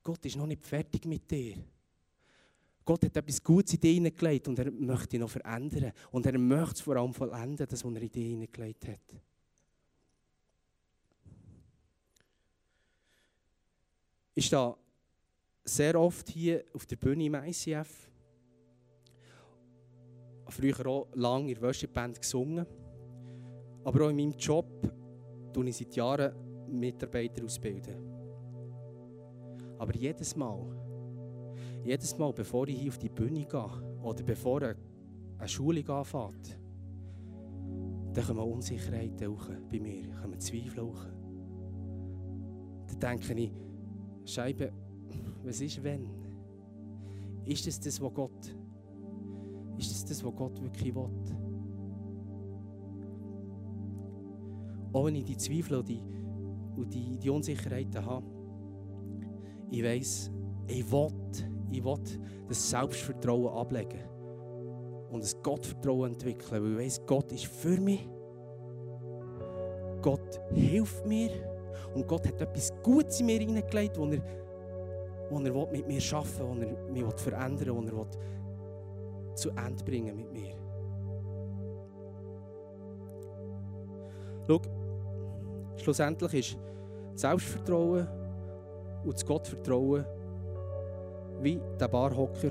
Gott 0.03 0.25
ist 0.25 0.37
noch 0.37 0.47
nicht 0.47 0.65
fertig 0.65 1.05
mit 1.05 1.31
dir. 1.31 1.57
Gott 2.85 3.05
hat 3.05 3.17
etwas 3.17 3.43
Gutes 3.43 3.75
in 3.75 3.81
dich 3.81 3.95
hineingelegt 3.95 4.47
und 4.49 4.59
er 4.59 4.71
möchte 4.71 5.09
dich 5.09 5.21
noch 5.21 5.31
verändern. 5.31 5.93
Und 6.11 6.27
er 6.27 6.39
möchte 6.39 6.75
es 6.75 6.81
vor 6.83 6.97
allem 6.97 7.15
vollenden, 7.15 7.67
das, 7.67 7.85
was 7.85 7.95
er 7.95 8.03
in 8.03 8.11
dich 8.11 8.27
hineingelegt 8.27 8.89
hat. 8.89 9.01
Ich 14.35 14.47
stehe 14.47 14.77
sehr 15.65 15.99
oft 15.99 16.29
hier 16.29 16.65
auf 16.73 16.85
der 16.87 16.97
Bühne 16.97 17.25
im 17.25 17.35
ICF. 17.35 18.09
Früher 20.55 20.87
auch 20.87 21.09
lange 21.15 21.49
in 21.49 21.55
der 21.55 21.63
Worship-Band 21.63 22.21
gesungen. 22.21 22.65
Aber 23.83 24.05
auch 24.05 24.11
in 24.11 24.17
meinem 24.17 24.39
Job 24.39 24.67
tue 25.53 25.69
ich 25.69 25.77
seit 25.77 25.97
Jahren 25.97 26.33
Mitarbeiter 26.69 27.45
ausbilden. 27.45 27.97
Aber 29.79 29.93
jedes 29.97 30.37
Mal, 30.37 30.65
jedes 31.83 32.17
Mal, 32.17 32.33
bevor 32.33 32.69
ich 32.69 32.79
hier 32.79 32.91
auf 32.91 32.99
die 32.99 33.09
Bühne 33.09 33.45
gehe 33.45 33.99
oder 34.01 34.23
bevor 34.23 34.63
eine, 34.63 34.77
eine 35.39 35.49
Schulung 35.49 35.89
anfängt, 35.89 36.57
dann 38.13 38.25
kommen 38.25 38.53
Unsicherheiten 38.53 39.27
hoch 39.27 39.49
bei 39.69 39.81
mir, 39.81 40.09
kommen 40.23 40.39
Zweifel 40.39 40.85
hoch. 40.85 41.05
Dann 42.87 43.19
denke 43.19 43.35
ich, 43.35 43.51
Scheibe, 44.25 44.73
was 45.43 45.61
ist 45.61 45.83
wenn? 45.83 46.09
Ist 47.45 47.67
es 47.67 47.81
das, 47.81 48.01
was 48.01 48.15
Gott, 48.15 48.57
das, 50.05 50.25
was 50.25 50.35
Gott 50.35 50.61
wirklich 50.63 50.95
will? 50.95 51.09
Ich 55.17 55.25
die 55.25 55.37
Zweifel 55.37 55.79
und 55.79 55.89
die, 55.89 56.01
und 56.77 56.95
die, 56.95 57.19
die 57.19 57.31
Unsicherheiten 57.31 58.05
habe, 58.05 58.25
ich 59.71 59.83
weiss, 59.83 60.31
ich 60.69 60.91
will, 60.91 61.09
ich 61.71 61.85
will 61.85 61.99
das 62.49 62.71
Selbstvertrauen 62.71 63.49
ablegen 63.49 64.01
und 65.11 65.23
das 65.23 65.41
Gottvertrauen 65.43 66.13
entwickeln, 66.13 66.63
weil 66.63 66.73
ich 66.73 66.79
weiss, 66.79 67.07
Gott 67.07 67.33
ist 67.33 67.47
für 67.47 67.81
mich. 67.81 68.09
Gott 70.03 70.41
hilft 70.53 71.07
mir. 71.07 71.31
Und 71.95 72.07
Gott 72.07 72.27
hat 72.27 72.41
etwas 72.41 72.73
Gutes 72.83 73.21
in 73.21 73.27
mir 73.27 73.39
hineingelegt, 73.39 73.97
wo 73.97 74.07
er, 74.07 74.21
wo 75.31 75.39
er 75.39 75.71
mit 75.71 75.87
mir 75.87 76.03
arbeiten 76.13 76.61
will, 76.61 76.77
wo 76.89 77.01
er 77.01 77.07
mich 77.07 77.21
verändern 77.21 77.87
will, 77.87 77.93
wo 77.93 78.03
er 78.03 78.09
zu 79.35 79.51
Ende 79.51 79.85
bringen 79.85 80.17
mit 80.17 80.33
mir. 80.33 80.55
Schau, 84.47 84.61
schlussendlich 85.77 86.35
ist 86.35 86.59
das 87.13 87.21
Selbstvertrauen 87.23 88.07
und 89.05 89.15
das 89.15 89.25
Gottvertrauen 89.25 90.05
wie 91.41 91.61
der 91.79 91.89
Barhocker 91.89 92.51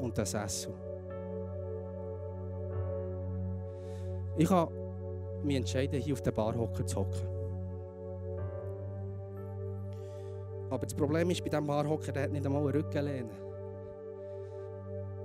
und 0.00 0.16
der 0.16 0.26
Sessel. 0.26 0.72
Ich 4.36 4.50
habe 4.50 4.72
mich 5.42 5.56
entschieden, 5.56 6.00
hier 6.00 6.14
auf 6.14 6.22
den 6.22 6.34
Barhocker 6.34 6.86
zu 6.86 6.96
hocken. 7.00 7.28
Aber 10.70 10.86
das 10.86 10.94
Problem 10.94 11.28
ist, 11.30 11.42
bei 11.42 11.50
diesem 11.50 11.66
Barhocker, 11.66 12.12
der 12.12 12.22
hat 12.24 12.30
nicht 12.30 12.46
einmal 12.46 12.62
eine 12.62 12.74
Rückenlehne. 12.74 13.49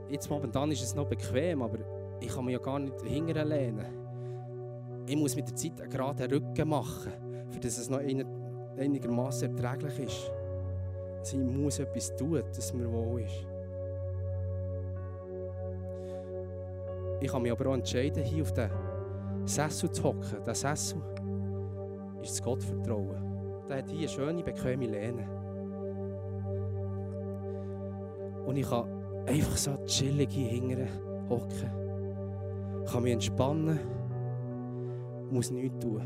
Jetzt 0.10 0.30
momentan 0.30 0.72
ist 0.72 0.84
es 0.84 0.96
noch 0.96 1.08
bequem, 1.08 1.62
aber 1.62 1.80
ich 2.20 2.34
kann 2.34 2.46
mich 2.46 2.54
ja 2.54 2.60
gar 2.60 2.80
nicht 2.80 3.02
hingern 3.02 3.48
lehnen. 3.48 3.86
Ich 5.08 5.16
muss 5.16 5.36
mit 5.36 5.48
der 5.48 5.56
Zeit 5.56 5.82
einen 5.82 5.90
geraden 5.90 6.32
Rücken 6.32 6.70
machen, 6.70 7.12
für 7.50 7.60
dass 7.60 7.78
es 7.78 7.90
noch 7.90 8.00
einigermaßen 8.00 9.56
erträglich 9.56 10.00
ist. 10.00 10.32
Also 11.20 11.38
muss 11.38 11.80
etwas 11.80 12.16
tun, 12.16 12.44
dass 12.56 12.74
mir 12.74 12.92
wohl 12.92 13.22
ist. 13.22 13.48
Ich 17.22 17.32
habe 17.32 17.42
mich 17.42 17.52
aber 17.52 17.70
auch 17.70 17.74
entschieden, 17.74 18.24
hier 18.24 18.44
auf 18.44 18.54
den 18.54 18.70
Sessel 19.46 19.90
zu 19.92 20.04
hocken. 20.04 20.44
Der 20.46 20.54
Sessel 20.54 21.02
ist 22.22 22.32
das 22.32 22.44
Gottvertrauen. 22.44 23.64
Der 23.68 23.78
hat 23.78 23.90
hier 23.90 24.00
eine 24.00 24.08
schöne, 24.08 24.44
bequeme 24.44 24.86
Lehne. 24.86 25.28
Und 28.46 28.58
ich 28.58 28.70
kann 28.70 28.95
einfach 29.28 29.58
so 29.58 29.76
chillig 29.86 30.30
hier 30.32 30.50
hinten 30.50 30.88
hocken. 31.30 31.72
Ich 32.84 32.92
kann 32.92 33.04
mich 33.04 33.14
entspannen, 33.14 33.80
muss 35.32 35.52
nichts 35.52 35.80
tun. 35.80 36.02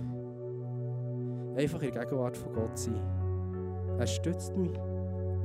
Einfach 1.55 1.81
in 1.81 1.91
der 1.91 2.05
Gegenwart 2.05 2.37
von 2.37 2.53
Gott 2.53 2.77
sein. 2.77 3.01
Er 3.97 4.07
stützt 4.07 4.55
mich. 4.55 4.77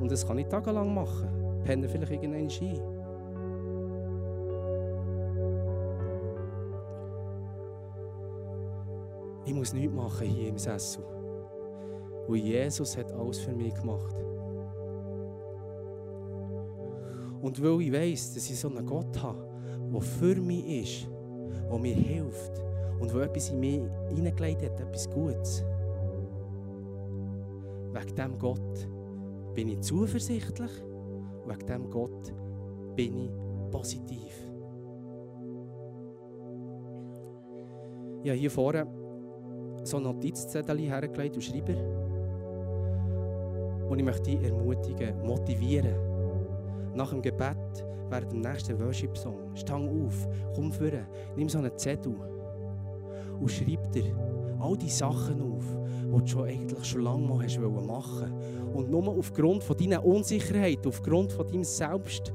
Und 0.01 0.11
das 0.11 0.27
kann 0.27 0.39
ich 0.39 0.47
tagelang 0.47 0.95
machen. 0.95 1.29
Pennen 1.65 1.89
vielleicht 1.89 2.13
irgendeinen 2.13 2.51
Ski. 2.51 2.81
Ich 9.47 9.55
muss 9.55 9.73
nichts 9.73 9.95
machen 9.95 10.27
hier 10.27 10.49
im 10.49 10.59
Sessel. 10.59 11.05
Und 12.29 12.37
Jesus 12.37 12.97
hat 12.97 13.13
alles 13.13 13.41
für 13.41 13.53
mich 13.53 13.75
gemacht. 13.75 14.15
Und 17.45 17.63
weil 17.63 17.83
ich 17.83 17.93
weiß, 17.93 18.33
dass 18.33 18.49
ich 18.49 18.59
so 18.59 18.71
einen 18.71 18.87
Gott 18.87 19.23
habe, 19.23 19.47
der 19.93 20.01
für 20.01 20.35
mich 20.37 20.67
ist, 20.83 21.09
der 21.71 21.79
mir 21.79 21.95
hilft 21.95 22.53
und 22.99 23.13
wo 23.13 23.19
etwas 23.19 23.51
in 23.51 23.61
mich 23.61 23.83
hineingelegt 24.09 24.63
hat, 24.63 24.81
etwas 24.81 25.11
Gutes. 25.11 25.63
Wegen 27.93 28.17
dem 28.17 28.39
Gott 28.39 28.89
bin 29.53 29.69
ich 29.69 29.81
zuversichtlich 29.83 30.71
und 30.83 31.51
wegen 31.51 31.67
dem 31.67 31.91
Gott 31.91 32.33
bin 32.97 33.15
ich 33.15 33.31
positiv. 33.71 34.51
Ich 38.23 38.31
habe 38.31 38.39
hier 38.39 38.51
vorne 38.51 38.87
so 39.83 40.01
Notizzettel 40.01 40.79
hergelegt 40.79 41.37
und 41.37 41.43
schreibe. 41.43 41.77
Und 43.91 43.99
ich 43.99 44.05
möchte 44.05 44.31
dich 44.31 44.43
ermutigen, 44.43 45.27
motivieren. 45.27 46.04
Nach 46.95 47.11
dem 47.11 47.23
Gebet, 47.23 47.85
während 48.09 48.33
dem 48.33 48.41
nächsten 48.41 48.79
Worship-Song, 48.79 49.55
stang 49.55 49.89
auf, 49.89 50.29
komm 50.55 50.73
vorne, 50.73 51.07
nimm 51.37 51.49
so 51.49 51.59
einen 51.59 51.77
Zettel 51.77 52.15
und 53.41 53.51
schreib 53.51 53.91
dir 53.93 54.15
all 54.61 54.77
die 54.77 54.91
Sachen 54.91 55.43
auf, 55.43 55.65
die 56.05 56.21
du 56.21 56.27
schon 56.27 56.49
eigentlich 56.49 56.85
schon 56.85 57.03
lange 57.03 57.27
mal 57.27 57.45
hast 57.45 57.59
machen 57.59 58.33
Und 58.73 58.91
nur 58.91 59.09
aufgrund 59.09 59.63
von 59.63 59.77
deiner 59.77 60.05
Unsicherheit, 60.05 60.87
aufgrund 60.87 61.33
von 61.33 61.47
deinem 61.47 61.65
Selbst, 61.65 62.33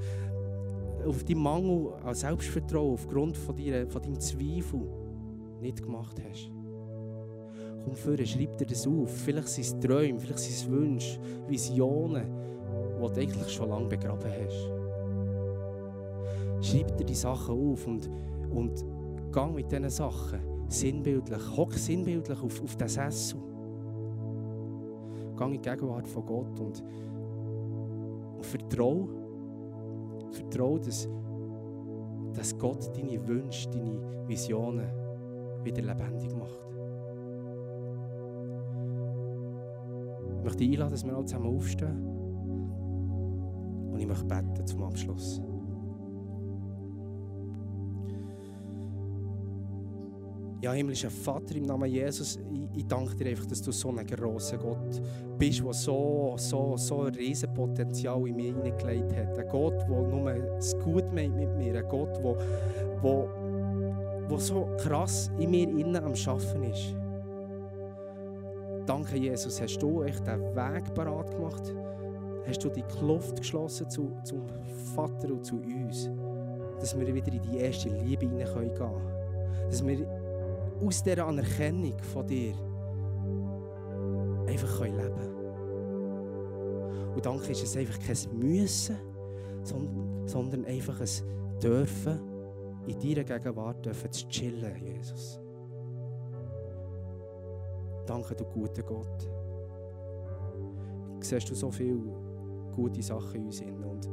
auf 1.06 1.24
deinem 1.24 1.42
Mangel 1.44 1.94
an 2.04 2.14
Selbstvertrauen, 2.14 2.94
aufgrund 2.94 3.38
von, 3.38 3.56
deiner, 3.56 3.88
von 3.88 4.02
deinem 4.02 4.20
Zweifel 4.20 4.82
nicht 5.62 5.82
gemacht 5.82 6.22
hast. 6.30 6.52
Komm 7.84 7.96
vor, 7.96 8.18
schreib 8.26 8.58
dir 8.58 8.66
das 8.66 8.86
auf. 8.86 9.10
Vielleicht 9.10 9.48
sind 9.48 9.64
es 9.64 9.80
Träume, 9.80 10.20
vielleicht 10.20 10.40
sind 10.40 10.54
es 10.54 10.70
Wünsche, 10.70 11.20
Visionen, 11.48 12.28
die 13.00 13.14
du 13.14 13.22
eigentlich 13.22 13.50
schon 13.50 13.70
lange 13.70 13.88
begraben 13.88 14.32
hast. 14.32 14.72
Schreib 16.62 16.98
dir 16.98 17.06
die 17.06 17.16
Sachen 17.16 17.56
auf 17.56 17.88
und, 17.88 18.10
und 18.52 18.84
gang 19.32 19.56
mit 19.56 19.72
diesen 19.72 19.90
Sachen 19.90 20.40
sinnbildlich, 20.68 21.42
hock 21.56 21.74
sinnbildlich 21.74 22.42
auf, 22.42 22.62
auf 22.64 22.76
den 22.76 22.88
Sessel. 22.88 23.40
Gang 25.36 25.54
in 25.54 25.62
die 25.62 25.70
Gegenwart 25.70 26.08
von 26.08 26.26
Gott 26.26 26.60
und, 26.60 26.84
und 28.36 28.46
vertraue, 28.46 29.08
vertraue, 30.32 30.80
dass, 30.80 31.08
dass 32.34 32.58
Gott 32.58 32.92
deine 32.96 33.26
Wünsche, 33.26 33.70
deine 33.70 34.28
Visionen 34.28 34.90
wieder 35.64 35.82
lebendig 35.82 36.36
macht. 36.36 36.68
Ich 40.38 40.44
möchte 40.44 40.58
dich 40.58 40.72
einladen, 40.72 40.92
dass 40.92 41.06
wir 41.06 41.16
alle 41.16 41.26
zusammen 41.26 41.56
aufstehen. 41.56 42.20
Möchte 44.10 44.26
beten 44.26 44.66
zum 44.66 44.84
Abschluss. 44.84 45.40
Ja, 50.62 50.74
himmlischer 50.74 51.12
Vater, 51.12 51.56
im 51.56 51.64
Namen 51.64 51.90
Jesus, 51.90 52.38
ich, 52.52 52.80
ich, 52.80 52.86
danke 52.88 53.16
dir 53.16 53.30
einfach, 53.30 53.46
dass 53.46 53.62
du 53.62 53.72
so 53.72 53.90
ein 53.96 54.06
grosser 54.06 54.58
Gott 54.58 55.02
bist, 55.38 55.64
der 55.64 55.74
so, 55.74 56.34
so, 56.38 56.76
so 56.76 57.04
ein 57.04 57.14
Riesenpotenzial 57.14 58.28
in 58.28 58.36
mir 58.36 58.54
hineingelegt 58.56 59.16
hat. 59.16 59.38
Ein 59.38 59.48
Gott, 59.48 59.80
der 59.88 60.02
nur 60.02 60.34
das 60.34 60.78
Gute 60.80 61.08
meint 61.14 61.38
mit 61.38 61.56
mir. 61.56 61.76
Ein 61.76 61.88
Gott, 61.88 62.18
der, 62.18 62.36
der, 63.04 64.28
der 64.28 64.40
so 64.40 64.68
krass 64.78 65.32
in 65.40 65.52
mir 65.52 65.70
innen 65.70 66.04
am 66.04 66.16
Schaffen 66.16 66.64
ist. 66.64 66.96
Danke, 68.86 69.18
Jesus, 69.18 69.62
hast 69.62 69.78
du 69.78 70.02
echt 70.02 70.26
den 70.28 70.42
Weg 70.56 70.94
parat 70.94 71.30
gemacht? 71.30 71.74
Hast 72.50 72.64
du 72.64 72.70
die 72.70 72.82
Kluft 72.82 73.38
geschlossen 73.38 73.88
zu, 73.92 74.12
zum 74.24 74.42
Vater 74.96 75.32
und 75.32 75.46
zu 75.46 75.58
uns? 75.58 76.10
Dass 76.80 77.00
wir 77.00 77.14
wieder 77.14 77.32
in 77.32 77.44
die 77.44 77.58
erste 77.60 77.90
Liebe 77.90 78.26
hineingehen 78.26 78.74
können. 78.74 79.70
Dass 79.70 79.86
wir 79.86 80.00
aus 80.84 81.04
dieser 81.04 81.28
Anerkennung 81.28 82.00
von 82.00 82.26
dir 82.26 82.56
einfach 84.48 84.82
leben 84.82 84.98
können. 84.98 85.36
Und 87.14 87.24
danke 87.24 87.52
ist 87.52 87.62
es 87.64 87.78
einfach 87.78 88.00
kein 88.00 88.18
Müssen, 88.40 88.98
sondern 90.26 90.66
einfach 90.66 91.00
ein 91.02 91.60
Dürfen, 91.62 92.20
in 92.88 93.00
deiner 93.00 93.26
Gegenwart 93.26 93.86
dürfen 93.86 94.12
zu 94.12 94.28
chillen, 94.28 94.76
Jesus. 94.76 95.40
Danke, 98.08 98.34
du 98.34 98.44
guter 98.46 98.82
Gott. 98.82 99.30
Siehst 101.20 101.48
du 101.52 101.54
so 101.54 101.70
viele 101.70 102.00
gute 102.80 103.02
Sachen 103.02 103.36
in 103.36 103.46
uns 103.46 103.62
und 103.62 104.10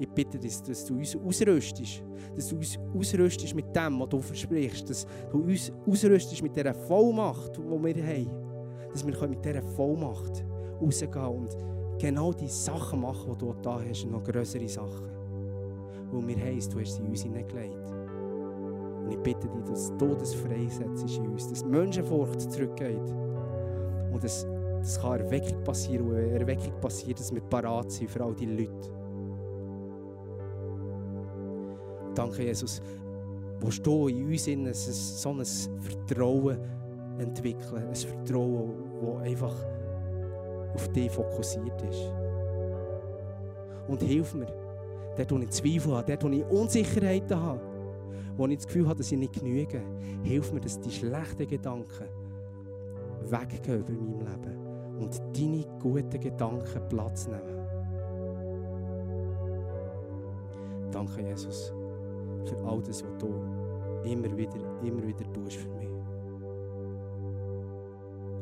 ich 0.00 0.08
bitte 0.08 0.38
dich, 0.38 0.62
dass 0.62 0.84
du 0.84 0.94
uns 0.94 1.16
ausrüstest, 1.16 2.02
dass 2.34 2.48
du 2.48 2.56
uns 2.56 2.78
ausrüstest 2.96 3.54
mit 3.54 3.74
dem, 3.74 4.00
was 4.00 4.08
du 4.08 4.20
versprichst, 4.20 4.88
dass 4.88 5.06
du 5.30 5.38
uns 5.42 5.72
ausrüstest 5.86 6.42
mit 6.42 6.54
dieser 6.54 6.72
Vollmacht, 6.74 7.56
die 7.56 7.60
wir 7.60 8.06
haben, 8.06 8.30
dass 8.92 9.04
wir 9.04 9.28
mit 9.28 9.44
dieser 9.44 9.62
Vollmacht 9.62 10.44
rausgehen 10.80 11.26
und 11.26 11.56
genau 11.98 12.32
die 12.32 12.48
Sachen 12.48 13.00
machen, 13.00 13.32
die 13.32 13.38
du 13.38 13.54
da 13.60 13.80
hast, 13.80 14.04
und 14.04 14.12
noch 14.12 14.22
größere 14.22 14.68
Sachen. 14.68 15.10
Weil 16.12 16.28
wir 16.28 16.44
heißt, 16.44 16.72
du 16.72 16.80
hast 16.80 16.94
sie 16.94 17.02
in 17.02 17.08
uns 17.08 17.22
hineingelegt. 17.22 17.90
Und 19.04 19.10
ich 19.10 19.18
bitte 19.18 19.48
dich, 19.48 19.64
dass 19.64 19.92
du 19.98 20.14
das 20.14 20.34
freisetzt 20.34 21.16
in 21.16 21.28
uns, 21.28 21.48
dass 21.48 21.64
Menschenfurcht 21.64 22.40
zurückgeht 22.52 23.10
und 24.12 24.22
dass 24.22 24.46
das 24.78 25.00
kann 25.00 25.20
Erweckung 25.20 25.62
passieren 25.64 26.08
und 26.08 26.14
wenn 26.14 26.32
Erweckung 26.32 26.72
passiert, 26.80 27.18
dass 27.18 27.34
wir 27.34 27.40
parat 27.42 27.90
sind 27.90 28.10
für 28.10 28.24
all 28.24 28.34
die 28.34 28.46
Leute. 28.46 28.90
Danke, 32.14 32.42
Jesus, 32.42 32.80
wo 33.60 33.68
du 33.82 34.08
in 34.08 34.26
uns 34.26 34.46
in 34.46 34.72
so 34.72 35.30
ein 35.30 35.44
Vertrauen 35.44 36.58
entwickeln, 37.18 37.88
ein 37.88 37.94
Vertrauen, 37.94 38.72
das 39.00 39.22
einfach 39.22 39.54
auf 40.74 40.88
dich 40.88 41.10
fokussiert 41.10 41.82
ist. 41.82 42.12
Und 43.88 44.02
hilf 44.02 44.34
mir, 44.34 44.46
dort, 45.16 45.32
wo 45.32 45.38
ich 45.38 45.50
Zweifel 45.50 45.94
habe, 45.94 46.16
dort, 46.16 46.24
wo 46.24 46.28
ich 46.28 46.44
Unsicherheiten 46.46 47.40
habe, 47.40 47.60
wo 48.36 48.46
ich 48.46 48.56
das 48.56 48.66
Gefühl 48.66 48.86
habe, 48.86 48.98
dass 48.98 49.10
ich 49.10 49.18
nicht 49.18 49.32
genüge, 49.32 49.82
hilf 50.22 50.52
mir, 50.52 50.60
dass 50.60 50.80
die 50.80 50.90
schlechten 50.90 51.46
Gedanken 51.46 52.08
weggehen 53.24 53.80
über 53.80 53.92
meinem 53.92 54.20
Leben 54.20 54.67
und 54.98 55.20
deine 55.36 55.64
guten 55.80 56.20
Gedanken 56.20 56.88
Platz 56.88 57.26
nehmen. 57.26 57.58
Danke, 60.90 61.22
Jesus 61.22 61.72
für 62.48 62.56
all 62.64 62.82
das, 62.82 63.04
was 63.04 63.18
du 63.18 63.28
immer 64.04 64.36
wieder, 64.36 64.58
immer 64.82 65.06
wieder 65.06 65.32
tust 65.32 65.56
für 65.56 65.68
mich. 65.68 65.88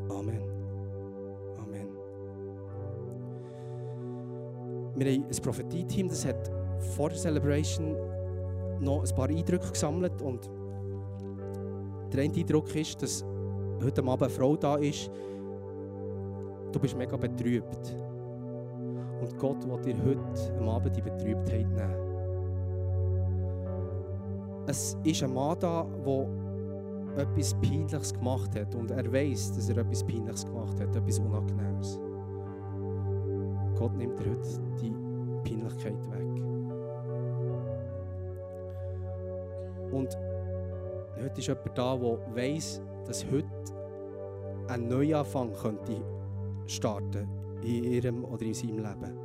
Amen. 0.09 0.43
Amen. 1.59 1.89
Wir 4.95 5.13
haben 5.13 5.25
ein 5.25 5.43
Prophetie-Team, 5.43 6.09
das 6.09 6.25
hat 6.25 6.51
vor 6.95 7.09
der 7.09 7.19
Celebration 7.19 7.97
noch 8.81 9.03
ein 9.03 9.15
paar 9.15 9.29
Eindrücke 9.29 9.71
gesammelt 9.71 10.23
und 10.23 10.49
der 12.13 12.23
eine 12.23 12.35
Eindruck 12.35 12.75
ist, 12.75 13.03
dass 13.03 13.25
heute 13.83 14.03
Abend 14.03 14.23
eine 14.23 14.31
Frau 14.31 14.57
da 14.57 14.77
ist, 14.77 15.11
du 16.73 16.79
bist 16.79 16.97
mega 16.97 17.17
betrübt. 17.17 17.97
Und 19.21 19.39
Gott 19.39 19.67
will 19.67 19.81
dir 19.83 19.97
heute 20.05 20.71
Abend 20.71 20.97
die 20.97 21.03
Betrübtheit 21.03 21.69
nehmen 21.69 22.07
es 24.67 24.97
ist 25.05 25.23
ein 25.23 25.33
Mann 25.33 25.57
da, 25.61 25.87
der 26.05 27.23
etwas 27.23 27.55
Peinliches 27.55 28.13
gemacht 28.13 28.55
hat 28.59 28.75
und 28.75 28.91
er 28.91 29.11
weiß, 29.11 29.55
dass 29.55 29.69
er 29.69 29.79
etwas 29.79 30.05
Peinliches 30.05 30.45
gemacht 30.45 30.79
hat, 30.81 30.95
etwas 30.95 31.19
Unangenehmes. 31.19 32.01
Gott 33.79 33.97
nimmt 33.97 34.19
dir 34.19 34.31
heute 34.31 34.61
die 34.81 34.93
Peinlichkeit 35.49 36.11
weg. 36.11 36.43
Und 39.93 40.19
heute 41.23 41.41
ist 41.41 41.47
jemand 41.47 41.79
da, 41.79 41.97
der 41.97 42.19
weiß, 42.35 42.83
dass 43.07 43.25
heute 43.31 43.47
ein 44.69 44.89
Neuanfang 44.89 45.53
könnte 45.53 46.03
starten 46.67 47.29
in 47.63 47.85
ihrem 47.85 48.25
oder 48.25 48.43
in 48.43 48.55
seinem 48.55 48.79
Leben. 48.79 49.19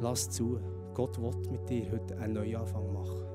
Lass 0.00 0.30
zu, 0.30 0.58
Gott 0.94 1.20
will 1.20 1.34
mit 1.50 1.68
dir 1.68 1.90
heute 1.90 2.16
einen 2.18 2.34
Neuanfang 2.34 2.92
machen. 2.92 3.29